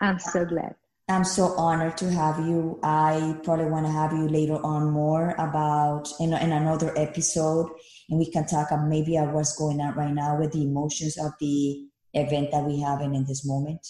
I'm 0.00 0.18
so 0.18 0.44
glad. 0.44 0.74
I'm 1.08 1.22
so 1.22 1.54
honored 1.56 1.96
to 1.98 2.10
have 2.10 2.40
you. 2.40 2.80
I 2.82 3.38
probably 3.44 3.66
want 3.66 3.86
to 3.86 3.92
have 3.92 4.12
you 4.12 4.26
later 4.26 4.54
on 4.54 4.90
more 4.90 5.30
about 5.38 6.08
in, 6.18 6.32
in 6.32 6.50
another 6.50 6.92
episode, 6.98 7.70
and 8.10 8.18
we 8.18 8.28
can 8.28 8.44
talk 8.44 8.72
about 8.72 8.88
maybe 8.88 9.16
about 9.16 9.32
what's 9.32 9.56
going 9.56 9.80
on 9.80 9.94
right 9.94 10.12
now 10.12 10.36
with 10.36 10.50
the 10.50 10.64
emotions 10.64 11.16
of 11.16 11.32
the 11.38 11.86
event 12.14 12.50
that 12.50 12.64
we 12.64 12.80
have 12.80 13.02
in, 13.02 13.14
in 13.14 13.24
this 13.24 13.46
moment. 13.46 13.86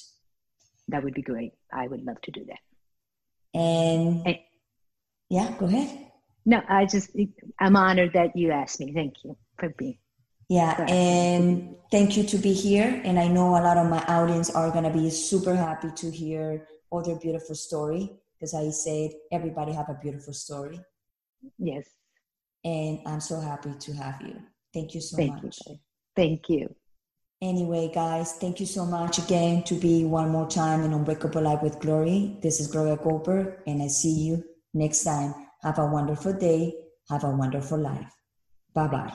That 0.88 1.04
would 1.04 1.14
be 1.14 1.22
great. 1.22 1.52
I 1.72 1.88
would 1.88 2.04
love 2.04 2.20
to 2.20 2.30
do 2.30 2.44
that. 2.44 3.58
And, 3.58 4.26
and 4.26 4.38
yeah, 5.30 5.54
go 5.58 5.66
ahead. 5.66 6.10
No, 6.44 6.62
I 6.68 6.84
just, 6.84 7.10
I'm 7.58 7.76
honored 7.76 8.12
that 8.12 8.36
you 8.36 8.52
asked 8.52 8.78
me. 8.78 8.92
Thank 8.92 9.14
you 9.24 9.38
for 9.58 9.70
being. 9.70 9.98
Yeah, 10.50 10.84
and 10.88 11.74
thank 11.90 12.16
you 12.16 12.24
to 12.24 12.36
be 12.36 12.52
here. 12.52 13.00
And 13.04 13.18
I 13.18 13.26
know 13.26 13.56
a 13.56 13.62
lot 13.62 13.78
of 13.78 13.88
my 13.88 14.04
audience 14.04 14.50
are 14.50 14.70
going 14.70 14.84
to 14.84 14.90
be 14.90 15.08
super 15.10 15.56
happy 15.56 15.90
to 15.96 16.10
hear 16.10 16.68
other 16.92 17.16
beautiful 17.16 17.54
story 17.54 18.12
because 18.34 18.54
I 18.54 18.70
said 18.70 19.10
everybody 19.32 19.72
have 19.72 19.88
a 19.88 19.98
beautiful 20.00 20.32
story. 20.32 20.80
Yes. 21.58 21.88
And 22.64 23.00
I'm 23.06 23.20
so 23.20 23.40
happy 23.40 23.72
to 23.78 23.92
have 23.94 24.20
you. 24.22 24.36
Thank 24.74 24.94
you 24.94 25.00
so 25.00 25.16
thank 25.16 25.42
much. 25.42 25.58
You. 25.66 25.78
Thank 26.14 26.48
you. 26.48 26.74
Anyway, 27.42 27.90
guys, 27.94 28.32
thank 28.32 28.60
you 28.60 28.66
so 28.66 28.86
much 28.86 29.18
again 29.18 29.62
to 29.64 29.74
be 29.74 30.04
one 30.04 30.30
more 30.30 30.48
time 30.48 30.82
in 30.82 30.94
Unbreakable 30.94 31.42
Life 31.42 31.62
with 31.62 31.78
Glory. 31.80 32.38
This 32.42 32.60
is 32.60 32.66
Gloria 32.66 32.96
Goldberg, 32.96 33.58
and 33.66 33.82
I 33.82 33.88
see 33.88 34.12
you 34.12 34.42
next 34.72 35.04
time. 35.04 35.34
Have 35.62 35.78
a 35.78 35.86
wonderful 35.86 36.32
day. 36.32 36.74
Have 37.10 37.24
a 37.24 37.30
wonderful 37.30 37.78
life. 37.78 38.12
Bye 38.72 38.88
bye. 38.88 39.12